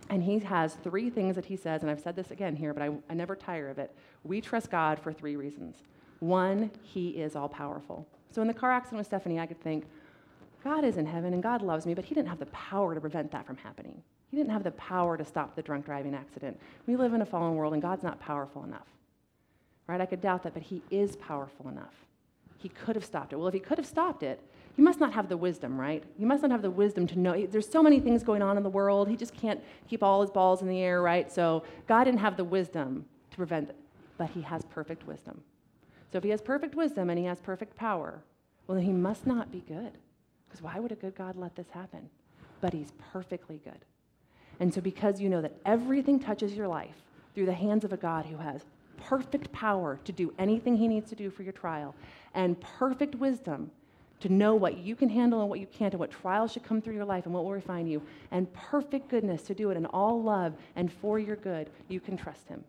And 0.09 0.23
he 0.23 0.39
has 0.39 0.75
three 0.75 1.09
things 1.09 1.35
that 1.35 1.45
he 1.45 1.57
says, 1.57 1.81
and 1.81 1.91
I've 1.91 1.99
said 1.99 2.15
this 2.15 2.31
again 2.31 2.55
here, 2.55 2.73
but 2.73 2.81
I, 2.81 2.91
I 3.09 3.13
never 3.13 3.35
tire 3.35 3.69
of 3.69 3.77
it. 3.77 3.93
We 4.23 4.39
trust 4.39 4.71
God 4.71 4.99
for 4.99 5.11
three 5.11 5.35
reasons. 5.35 5.75
One, 6.19 6.71
he 6.81 7.09
is 7.09 7.35
all 7.35 7.49
powerful. 7.49 8.07
So 8.31 8.41
in 8.41 8.47
the 8.47 8.53
car 8.53 8.71
accident 8.71 8.99
with 8.99 9.07
Stephanie, 9.07 9.39
I 9.39 9.45
could 9.45 9.61
think, 9.61 9.85
God 10.63 10.83
is 10.83 10.97
in 10.97 11.05
heaven 11.05 11.33
and 11.33 11.43
God 11.43 11.61
loves 11.61 11.85
me, 11.85 11.93
but 11.93 12.05
he 12.05 12.15
didn't 12.15 12.29
have 12.29 12.39
the 12.39 12.47
power 12.47 12.95
to 12.95 13.01
prevent 13.01 13.31
that 13.31 13.45
from 13.45 13.57
happening. 13.57 14.01
He 14.31 14.37
didn't 14.37 14.51
have 14.51 14.63
the 14.63 14.71
power 14.71 15.17
to 15.17 15.23
stop 15.23 15.55
the 15.55 15.61
drunk 15.61 15.85
driving 15.85 16.13
accident. 16.13 16.59
We 16.85 16.95
live 16.95 17.13
in 17.13 17.21
a 17.21 17.25
fallen 17.25 17.55
world 17.55 17.73
and 17.73 17.81
God's 17.81 18.03
not 18.03 18.19
powerful 18.19 18.63
enough. 18.63 18.87
Right? 19.87 20.01
I 20.01 20.05
could 20.05 20.21
doubt 20.21 20.43
that, 20.43 20.53
but 20.53 20.63
he 20.63 20.81
is 20.89 21.15
powerful 21.15 21.69
enough. 21.69 21.93
He 22.57 22.69
could 22.69 22.95
have 22.95 23.05
stopped 23.05 23.31
it. 23.31 23.37
Well, 23.37 23.47
if 23.47 23.53
he 23.53 23.59
could 23.59 23.77
have 23.77 23.87
stopped 23.87 24.23
it, 24.23 24.41
he 24.77 24.83
must 24.83 24.99
not 24.99 25.11
have 25.13 25.27
the 25.27 25.35
wisdom, 25.35 25.77
right? 25.77 26.03
You 26.19 26.27
must 26.27 26.43
not 26.43 26.51
have 26.51 26.61
the 26.61 26.69
wisdom 26.69 27.07
to 27.07 27.17
know. 27.17 27.47
There's 27.47 27.67
so 27.67 27.81
many 27.81 27.99
things 27.99 28.21
going 28.21 28.43
on 28.43 28.57
in 28.57 28.63
the 28.63 28.69
world. 28.69 29.09
He 29.09 29.15
just 29.15 29.33
can't 29.33 29.59
keep 29.89 30.03
all 30.03 30.21
his 30.21 30.29
balls 30.29 30.61
in 30.61 30.67
the 30.67 30.79
air, 30.79 31.01
right? 31.01 31.31
So 31.31 31.63
God 31.87 32.03
didn't 32.03 32.19
have 32.19 32.37
the 32.37 32.43
wisdom 32.43 33.03
to 33.31 33.37
prevent 33.37 33.69
it, 33.69 33.75
but 34.19 34.29
he 34.29 34.41
has 34.43 34.63
perfect 34.65 35.07
wisdom. 35.07 35.41
So 36.11 36.19
if 36.19 36.23
he 36.23 36.29
has 36.29 36.43
perfect 36.43 36.75
wisdom 36.75 37.09
and 37.09 37.17
he 37.17 37.25
has 37.25 37.41
perfect 37.41 37.75
power, 37.75 38.21
well, 38.67 38.75
then 38.75 38.85
he 38.85 38.93
must 38.93 39.25
not 39.25 39.51
be 39.51 39.61
good. 39.67 39.93
Because 40.47 40.61
why 40.61 40.79
would 40.79 40.91
a 40.91 40.95
good 40.95 41.15
God 41.15 41.35
let 41.35 41.55
this 41.55 41.71
happen? 41.71 42.07
But 42.61 42.71
he's 42.71 42.93
perfectly 43.11 43.59
good. 43.63 43.83
And 44.59 44.71
so, 44.71 44.79
because 44.79 45.19
you 45.19 45.27
know 45.27 45.41
that 45.41 45.57
everything 45.65 46.19
touches 46.19 46.53
your 46.53 46.67
life 46.67 46.95
through 47.33 47.47
the 47.47 47.53
hands 47.53 47.83
of 47.83 47.93
a 47.93 47.97
God 47.97 48.27
who 48.27 48.37
has 48.37 48.63
perfect 48.97 49.51
power 49.51 49.99
to 50.03 50.11
do 50.11 50.31
anything 50.37 50.77
he 50.77 50.87
needs 50.87 51.09
to 51.09 51.15
do 51.15 51.31
for 51.31 51.41
your 51.41 51.53
trial 51.53 51.95
and 52.35 52.59
perfect 52.61 53.15
wisdom 53.15 53.71
to 54.21 54.29
know 54.29 54.55
what 54.55 54.77
you 54.77 54.95
can 54.95 55.09
handle 55.09 55.41
and 55.41 55.49
what 55.49 55.59
you 55.59 55.67
can't 55.67 55.93
and 55.93 55.99
what 55.99 56.11
trials 56.11 56.51
should 56.51 56.63
come 56.63 56.81
through 56.81 56.95
your 56.95 57.05
life 57.05 57.25
and 57.25 57.33
what 57.33 57.43
will 57.43 57.51
refine 57.51 57.87
you 57.87 58.01
and 58.31 58.51
perfect 58.53 59.09
goodness 59.09 59.43
to 59.43 59.53
do 59.53 59.69
it 59.69 59.77
in 59.77 59.85
all 59.87 60.21
love 60.21 60.53
and 60.75 60.91
for 60.91 61.19
your 61.19 61.35
good, 61.35 61.69
you 61.87 61.99
can 61.99 62.17
trust 62.17 62.47
him. 62.47 62.63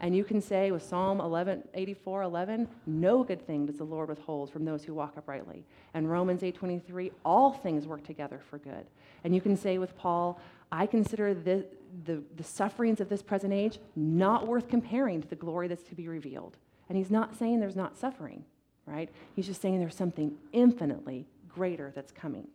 And 0.00 0.14
you 0.14 0.24
can 0.24 0.40
say 0.40 0.70
with 0.70 0.82
Psalm 0.82 1.20
11, 1.20 1.62
84, 1.74 2.22
11, 2.22 2.68
no 2.86 3.24
good 3.24 3.46
thing 3.46 3.66
does 3.66 3.78
the 3.78 3.84
Lord 3.84 4.08
withhold 4.08 4.50
from 4.50 4.64
those 4.64 4.84
who 4.84 4.94
walk 4.94 5.14
uprightly. 5.16 5.64
And 5.94 6.10
Romans 6.10 6.42
8, 6.42 6.54
23, 6.54 7.12
all 7.24 7.52
things 7.52 7.86
work 7.86 8.04
together 8.04 8.40
for 8.50 8.58
good. 8.58 8.86
And 9.24 9.34
you 9.34 9.40
can 9.40 9.56
say 9.56 9.78
with 9.78 9.96
Paul, 9.96 10.40
I 10.70 10.86
consider 10.86 11.32
the, 11.32 11.66
the, 12.04 12.22
the 12.36 12.44
sufferings 12.44 13.00
of 13.00 13.08
this 13.08 13.22
present 13.22 13.52
age 13.52 13.78
not 13.94 14.46
worth 14.46 14.68
comparing 14.68 15.22
to 15.22 15.28
the 15.28 15.36
glory 15.36 15.68
that's 15.68 15.84
to 15.84 15.94
be 15.94 16.08
revealed. 16.08 16.56
And 16.88 16.98
he's 16.98 17.10
not 17.10 17.36
saying 17.36 17.60
there's 17.60 17.76
not 17.76 17.96
suffering, 17.96 18.44
right? 18.86 19.10
He's 19.34 19.46
just 19.46 19.60
saying 19.60 19.78
there's 19.78 19.96
something 19.96 20.36
infinitely 20.52 21.26
greater 21.48 21.92
that's 21.94 22.12
coming. 22.12 22.48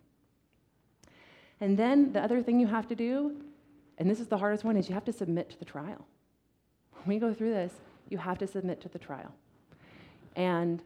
And 1.59 1.77
then 1.77 2.13
the 2.13 2.21
other 2.21 2.41
thing 2.41 2.59
you 2.59 2.67
have 2.67 2.87
to 2.87 2.95
do, 2.95 3.35
and 3.97 4.09
this 4.09 4.19
is 4.19 4.27
the 4.27 4.37
hardest 4.37 4.63
one, 4.63 4.77
is 4.77 4.87
you 4.87 4.95
have 4.95 5.05
to 5.05 5.13
submit 5.13 5.49
to 5.51 5.59
the 5.59 5.65
trial. 5.65 6.07
When 7.03 7.15
we 7.15 7.19
go 7.19 7.33
through 7.33 7.51
this, 7.51 7.73
you 8.09 8.17
have 8.17 8.37
to 8.39 8.47
submit 8.47 8.81
to 8.81 8.89
the 8.89 8.99
trial. 8.99 9.33
And 10.35 10.81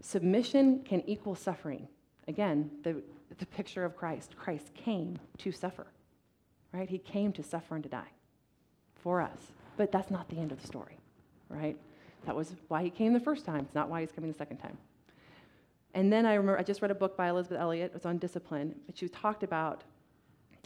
submission 0.00 0.82
can 0.84 1.02
equal 1.06 1.34
suffering. 1.34 1.88
Again, 2.28 2.70
the, 2.82 3.02
the 3.38 3.46
picture 3.46 3.84
of 3.84 3.96
Christ. 3.96 4.34
Christ 4.36 4.72
came 4.74 5.18
to 5.38 5.52
suffer 5.52 5.86
right? 6.74 6.90
He 6.90 6.98
came 6.98 7.32
to 7.32 7.42
suffer 7.42 7.76
and 7.76 7.84
to 7.84 7.88
die 7.88 8.10
for 8.96 9.20
us. 9.20 9.38
But 9.76 9.92
that's 9.92 10.10
not 10.10 10.28
the 10.28 10.38
end 10.38 10.52
of 10.52 10.60
the 10.60 10.66
story, 10.66 10.98
right? 11.48 11.76
That 12.26 12.34
was 12.34 12.54
why 12.68 12.82
he 12.82 12.90
came 12.90 13.12
the 13.12 13.20
first 13.20 13.44
time. 13.44 13.60
It's 13.60 13.74
not 13.74 13.88
why 13.88 14.00
he's 14.00 14.12
coming 14.12 14.30
the 14.30 14.36
second 14.36 14.58
time. 14.58 14.76
And 15.94 16.12
then 16.12 16.26
I 16.26 16.34
remember 16.34 16.58
I 16.58 16.62
just 16.62 16.82
read 16.82 16.90
a 16.90 16.94
book 16.94 17.16
by 17.16 17.28
Elisabeth 17.28 17.60
Elliot. 17.60 17.90
It 17.90 17.94
was 17.94 18.06
on 18.06 18.18
discipline, 18.18 18.74
but 18.86 18.96
she 18.96 19.08
talked 19.08 19.42
about 19.42 19.84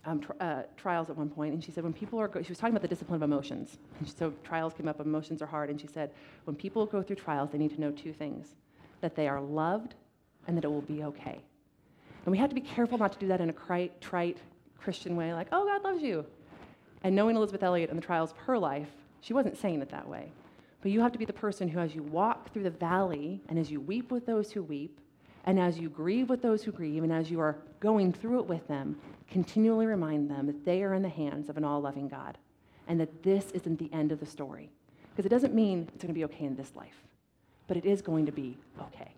um, 0.05 0.21
tr- 0.21 0.33
uh, 0.40 0.62
trials 0.77 1.11
at 1.11 1.16
one 1.16 1.29
point, 1.29 1.53
and 1.53 1.62
she 1.62 1.71
said 1.71 1.85
when 1.85 1.92
people 1.92 2.18
are 2.18 2.29
go- 2.29 2.40
she 2.42 2.49
was 2.49 2.59
talking 2.59 2.73
about 2.73 2.83
the 2.83 2.88
discipline 2.88 3.16
of 3.16 3.23
emotions. 3.23 3.79
So 4.16 4.33
trials 4.44 4.73
came 4.75 4.88
up, 4.88 5.01
emotions 5.01 5.42
are 5.42 5.47
hard, 5.47 5.68
and 5.71 5.81
she 5.81 5.87
said 5.87 6.12
when 6.44 6.57
people 6.57 6.87
go 6.87 7.03
through 7.03 7.16
trials, 7.16 7.51
they 7.51 7.59
need 7.59 7.75
to 7.75 7.81
know 7.81 7.90
two 7.90 8.12
things: 8.12 8.55
that 9.01 9.14
they 9.16 9.29
are 9.29 9.40
loved, 9.40 9.97
and 10.47 10.57
that 10.57 10.64
it 10.64 10.71
will 10.71 10.83
be 10.83 11.05
okay. 11.05 11.40
And 12.25 12.33
we 12.33 12.38
have 12.38 12.49
to 12.49 12.55
be 12.55 12.61
careful 12.61 12.99
not 12.99 13.12
to 13.12 13.18
do 13.18 13.27
that 13.29 13.40
in 13.40 13.49
a 13.49 13.53
trite, 14.01 14.38
Christian 14.79 15.16
way, 15.16 15.33
like, 15.33 15.49
oh, 15.53 15.66
God 15.66 15.83
loves 15.83 16.03
you. 16.03 16.25
And 17.03 17.14
knowing 17.14 17.37
Elisabeth 17.37 17.62
Elliot 17.62 17.90
and 17.90 17.99
the 17.99 18.05
trials 18.05 18.33
of 18.33 18.37
her 18.38 18.59
life, 18.59 18.88
she 19.21 19.33
wasn't 19.33 19.57
saying 19.57 19.81
it 19.83 19.90
that 19.90 20.07
way. 20.07 20.31
But 20.81 20.93
you 20.93 21.01
have 21.01 21.12
to 21.12 21.19
be 21.19 21.25
the 21.25 21.33
person 21.33 21.69
who, 21.69 21.81
as 21.81 21.95
you 21.95 22.03
walk 22.03 22.53
through 22.53 22.62
the 22.62 22.71
valley, 22.71 23.41
and 23.49 23.59
as 23.59 23.71
you 23.71 23.81
weep 23.81 24.11
with 24.11 24.27
those 24.27 24.53
who 24.53 24.62
weep, 24.62 25.01
and 25.45 25.59
as 25.59 25.79
you 25.79 25.88
grieve 25.88 26.29
with 26.29 26.43
those 26.43 26.62
who 26.62 26.73
grieve, 26.73 27.03
and 27.03 27.12
as 27.12 27.31
you 27.31 27.41
are 27.41 27.57
going 27.81 28.12
through 28.12 28.41
it 28.41 28.47
with 28.47 28.67
them, 28.69 28.97
continually 29.29 29.87
remind 29.87 30.31
them 30.31 30.47
that 30.47 30.64
they 30.64 30.83
are 30.83 30.95
in 30.95 31.03
the 31.03 31.09
hands 31.09 31.49
of 31.49 31.57
an 31.57 31.64
all 31.64 31.81
loving 31.81 32.09
God, 32.09 32.38
and 32.87 33.01
that 33.01 33.23
this 33.23 33.51
isn't 33.53 33.79
the 33.79 33.93
end 33.93 34.12
of 34.12 34.21
the 34.21 34.27
story. 34.27 34.71
Because 35.11 35.27
it 35.27 35.31
doesn't 35.31 35.55
mean 35.55 35.88
it's 35.95 36.03
going 36.03 36.14
to 36.14 36.19
be 36.19 36.25
okay 36.25 36.45
in 36.45 36.55
this 36.55 36.77
life, 36.77 37.03
but 37.67 37.77
it 37.77 37.85
is 37.85 38.03
going 38.03 38.27
to 38.27 38.33
be 38.33 38.57
okay 38.81 39.12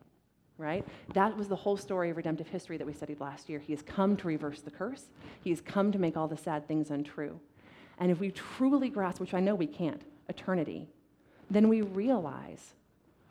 right? 0.60 0.86
That 1.14 1.36
was 1.36 1.48
the 1.48 1.56
whole 1.56 1.76
story 1.76 2.10
of 2.10 2.16
redemptive 2.16 2.46
history 2.46 2.76
that 2.76 2.86
we 2.86 2.92
studied 2.92 3.18
last 3.18 3.48
year. 3.48 3.58
He 3.58 3.72
has 3.72 3.82
come 3.82 4.16
to 4.18 4.28
reverse 4.28 4.60
the 4.60 4.70
curse, 4.70 5.06
He 5.42 5.50
has 5.50 5.60
come 5.60 5.90
to 5.90 5.98
make 5.98 6.16
all 6.16 6.28
the 6.28 6.36
sad 6.36 6.68
things 6.68 6.90
untrue. 6.90 7.40
And 7.98 8.10
if 8.10 8.20
we 8.20 8.30
truly 8.30 8.88
grasp, 8.88 9.20
which 9.20 9.34
I 9.34 9.40
know 9.40 9.54
we 9.54 9.66
can't, 9.66 10.02
eternity, 10.28 10.88
then 11.50 11.68
we 11.68 11.82
realize 11.82 12.74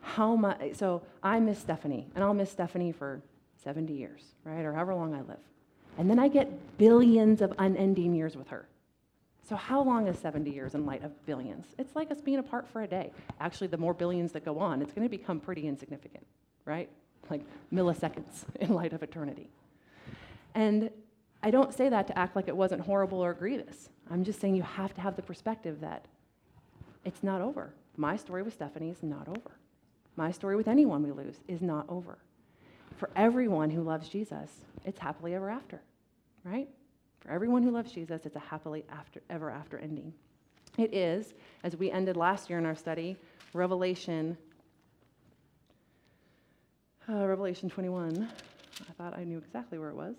how 0.02 0.36
much. 0.36 0.74
So 0.74 1.02
I 1.22 1.40
miss 1.40 1.58
Stephanie, 1.58 2.06
and 2.14 2.22
I'll 2.24 2.34
miss 2.34 2.50
Stephanie 2.50 2.92
for 2.92 3.20
70 3.62 3.92
years, 3.92 4.22
right? 4.44 4.64
Or 4.64 4.72
however 4.72 4.94
long 4.94 5.14
I 5.14 5.20
live. 5.20 5.40
And 5.98 6.08
then 6.08 6.18
I 6.18 6.28
get 6.28 6.78
billions 6.78 7.42
of 7.42 7.52
unending 7.58 8.14
years 8.14 8.36
with 8.36 8.48
her. 8.48 8.66
So, 9.48 9.56
how 9.56 9.82
long 9.82 10.06
is 10.06 10.16
70 10.18 10.48
years 10.48 10.76
in 10.76 10.86
light 10.86 11.02
of 11.02 11.26
billions? 11.26 11.66
It's 11.76 11.96
like 11.96 12.12
us 12.12 12.20
being 12.20 12.38
apart 12.38 12.68
for 12.68 12.82
a 12.82 12.86
day. 12.86 13.10
Actually, 13.40 13.66
the 13.66 13.76
more 13.76 13.92
billions 13.92 14.30
that 14.32 14.44
go 14.44 14.60
on, 14.60 14.80
it's 14.80 14.92
going 14.92 15.04
to 15.04 15.10
become 15.10 15.40
pretty 15.40 15.66
insignificant, 15.66 16.24
right? 16.64 16.88
like 17.30 17.42
milliseconds 17.72 18.44
in 18.60 18.74
light 18.74 18.92
of 18.92 19.02
eternity. 19.02 19.48
And 20.54 20.90
I 21.42 21.50
don't 21.50 21.72
say 21.72 21.88
that 21.88 22.06
to 22.08 22.18
act 22.18 22.36
like 22.36 22.48
it 22.48 22.56
wasn't 22.56 22.82
horrible 22.82 23.20
or 23.20 23.32
grievous. 23.32 23.88
I'm 24.10 24.24
just 24.24 24.40
saying 24.40 24.56
you 24.56 24.62
have 24.62 24.94
to 24.94 25.00
have 25.00 25.16
the 25.16 25.22
perspective 25.22 25.80
that 25.80 26.04
it's 27.04 27.22
not 27.22 27.40
over. 27.40 27.72
My 28.00 28.16
story 28.16 28.42
with 28.42 28.54
Stephanie 28.54 28.88
is 28.88 29.02
not 29.02 29.28
over. 29.28 29.58
My 30.16 30.30
story 30.30 30.56
with 30.56 30.68
anyone 30.68 31.02
we 31.02 31.12
lose 31.12 31.36
is 31.48 31.60
not 31.60 31.84
over. 31.90 32.16
For 32.96 33.10
everyone 33.14 33.68
who 33.68 33.82
loves 33.82 34.08
Jesus, 34.08 34.50
it's 34.86 34.98
happily 34.98 35.34
ever 35.34 35.50
after, 35.50 35.82
right? 36.42 36.66
For 37.20 37.30
everyone 37.30 37.62
who 37.62 37.70
loves 37.70 37.92
Jesus, 37.92 38.24
it's 38.24 38.36
a 38.36 38.40
happily 38.40 38.86
after, 38.90 39.20
ever 39.28 39.50
after 39.50 39.76
ending. 39.76 40.14
It 40.78 40.94
is, 40.94 41.34
as 41.62 41.76
we 41.76 41.90
ended 41.90 42.16
last 42.16 42.48
year 42.48 42.58
in 42.58 42.64
our 42.64 42.74
study, 42.74 43.18
Revelation 43.52 44.38
uh, 47.06 47.26
Revelation 47.26 47.68
21. 47.68 48.30
I 48.88 48.92
thought 48.92 49.18
I 49.18 49.24
knew 49.24 49.36
exactly 49.36 49.78
where 49.78 49.90
it 49.90 49.96
was. 49.96 50.14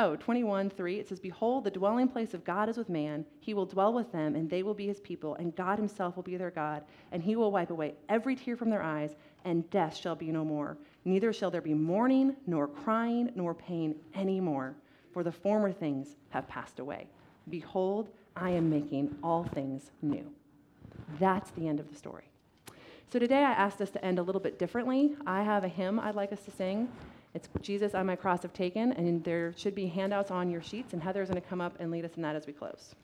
Oh, 0.00 0.14
21, 0.14 0.70
3. 0.70 1.00
It 1.00 1.08
says, 1.08 1.18
Behold, 1.18 1.64
the 1.64 1.72
dwelling 1.72 2.06
place 2.06 2.32
of 2.32 2.44
God 2.44 2.68
is 2.68 2.76
with 2.76 2.88
man. 2.88 3.24
He 3.40 3.52
will 3.52 3.66
dwell 3.66 3.92
with 3.92 4.12
them, 4.12 4.36
and 4.36 4.48
they 4.48 4.62
will 4.62 4.72
be 4.72 4.86
his 4.86 5.00
people, 5.00 5.34
and 5.34 5.56
God 5.56 5.76
himself 5.76 6.14
will 6.14 6.22
be 6.22 6.36
their 6.36 6.52
God. 6.52 6.84
And 7.10 7.20
he 7.20 7.34
will 7.34 7.50
wipe 7.50 7.70
away 7.70 7.94
every 8.08 8.36
tear 8.36 8.56
from 8.56 8.70
their 8.70 8.82
eyes, 8.82 9.16
and 9.44 9.68
death 9.70 9.96
shall 9.96 10.14
be 10.14 10.30
no 10.30 10.44
more. 10.44 10.78
Neither 11.04 11.32
shall 11.32 11.50
there 11.50 11.60
be 11.60 11.74
mourning, 11.74 12.36
nor 12.46 12.68
crying, 12.68 13.32
nor 13.34 13.54
pain 13.54 13.96
any 14.14 14.38
more, 14.38 14.76
for 15.12 15.24
the 15.24 15.32
former 15.32 15.72
things 15.72 16.14
have 16.30 16.46
passed 16.46 16.78
away. 16.78 17.08
Behold, 17.50 18.08
I 18.36 18.50
am 18.50 18.70
making 18.70 19.16
all 19.20 19.42
things 19.52 19.90
new. 20.00 20.32
That's 21.18 21.50
the 21.50 21.66
end 21.66 21.80
of 21.80 21.90
the 21.90 21.96
story. 21.96 22.30
So 23.12 23.18
today 23.18 23.42
I 23.42 23.50
asked 23.50 23.80
us 23.80 23.90
to 23.90 24.04
end 24.04 24.20
a 24.20 24.22
little 24.22 24.40
bit 24.40 24.60
differently. 24.60 25.16
I 25.26 25.42
have 25.42 25.64
a 25.64 25.68
hymn 25.68 25.98
I'd 25.98 26.14
like 26.14 26.32
us 26.32 26.44
to 26.44 26.52
sing. 26.52 26.88
It's 27.38 27.48
Jesus 27.62 27.94
I 27.94 28.02
My 28.02 28.16
Cross 28.16 28.42
Have 28.42 28.52
Taken, 28.52 28.92
and 28.94 29.22
there 29.22 29.54
should 29.56 29.76
be 29.76 29.86
handouts 29.86 30.32
on 30.32 30.50
your 30.50 30.60
sheets, 30.60 30.92
and 30.92 31.00
Heather's 31.00 31.28
going 31.28 31.40
to 31.40 31.48
come 31.48 31.60
up 31.60 31.76
and 31.78 31.88
lead 31.88 32.04
us 32.04 32.10
in 32.16 32.22
that 32.22 32.34
as 32.34 32.48
we 32.48 32.52
close. 32.52 32.96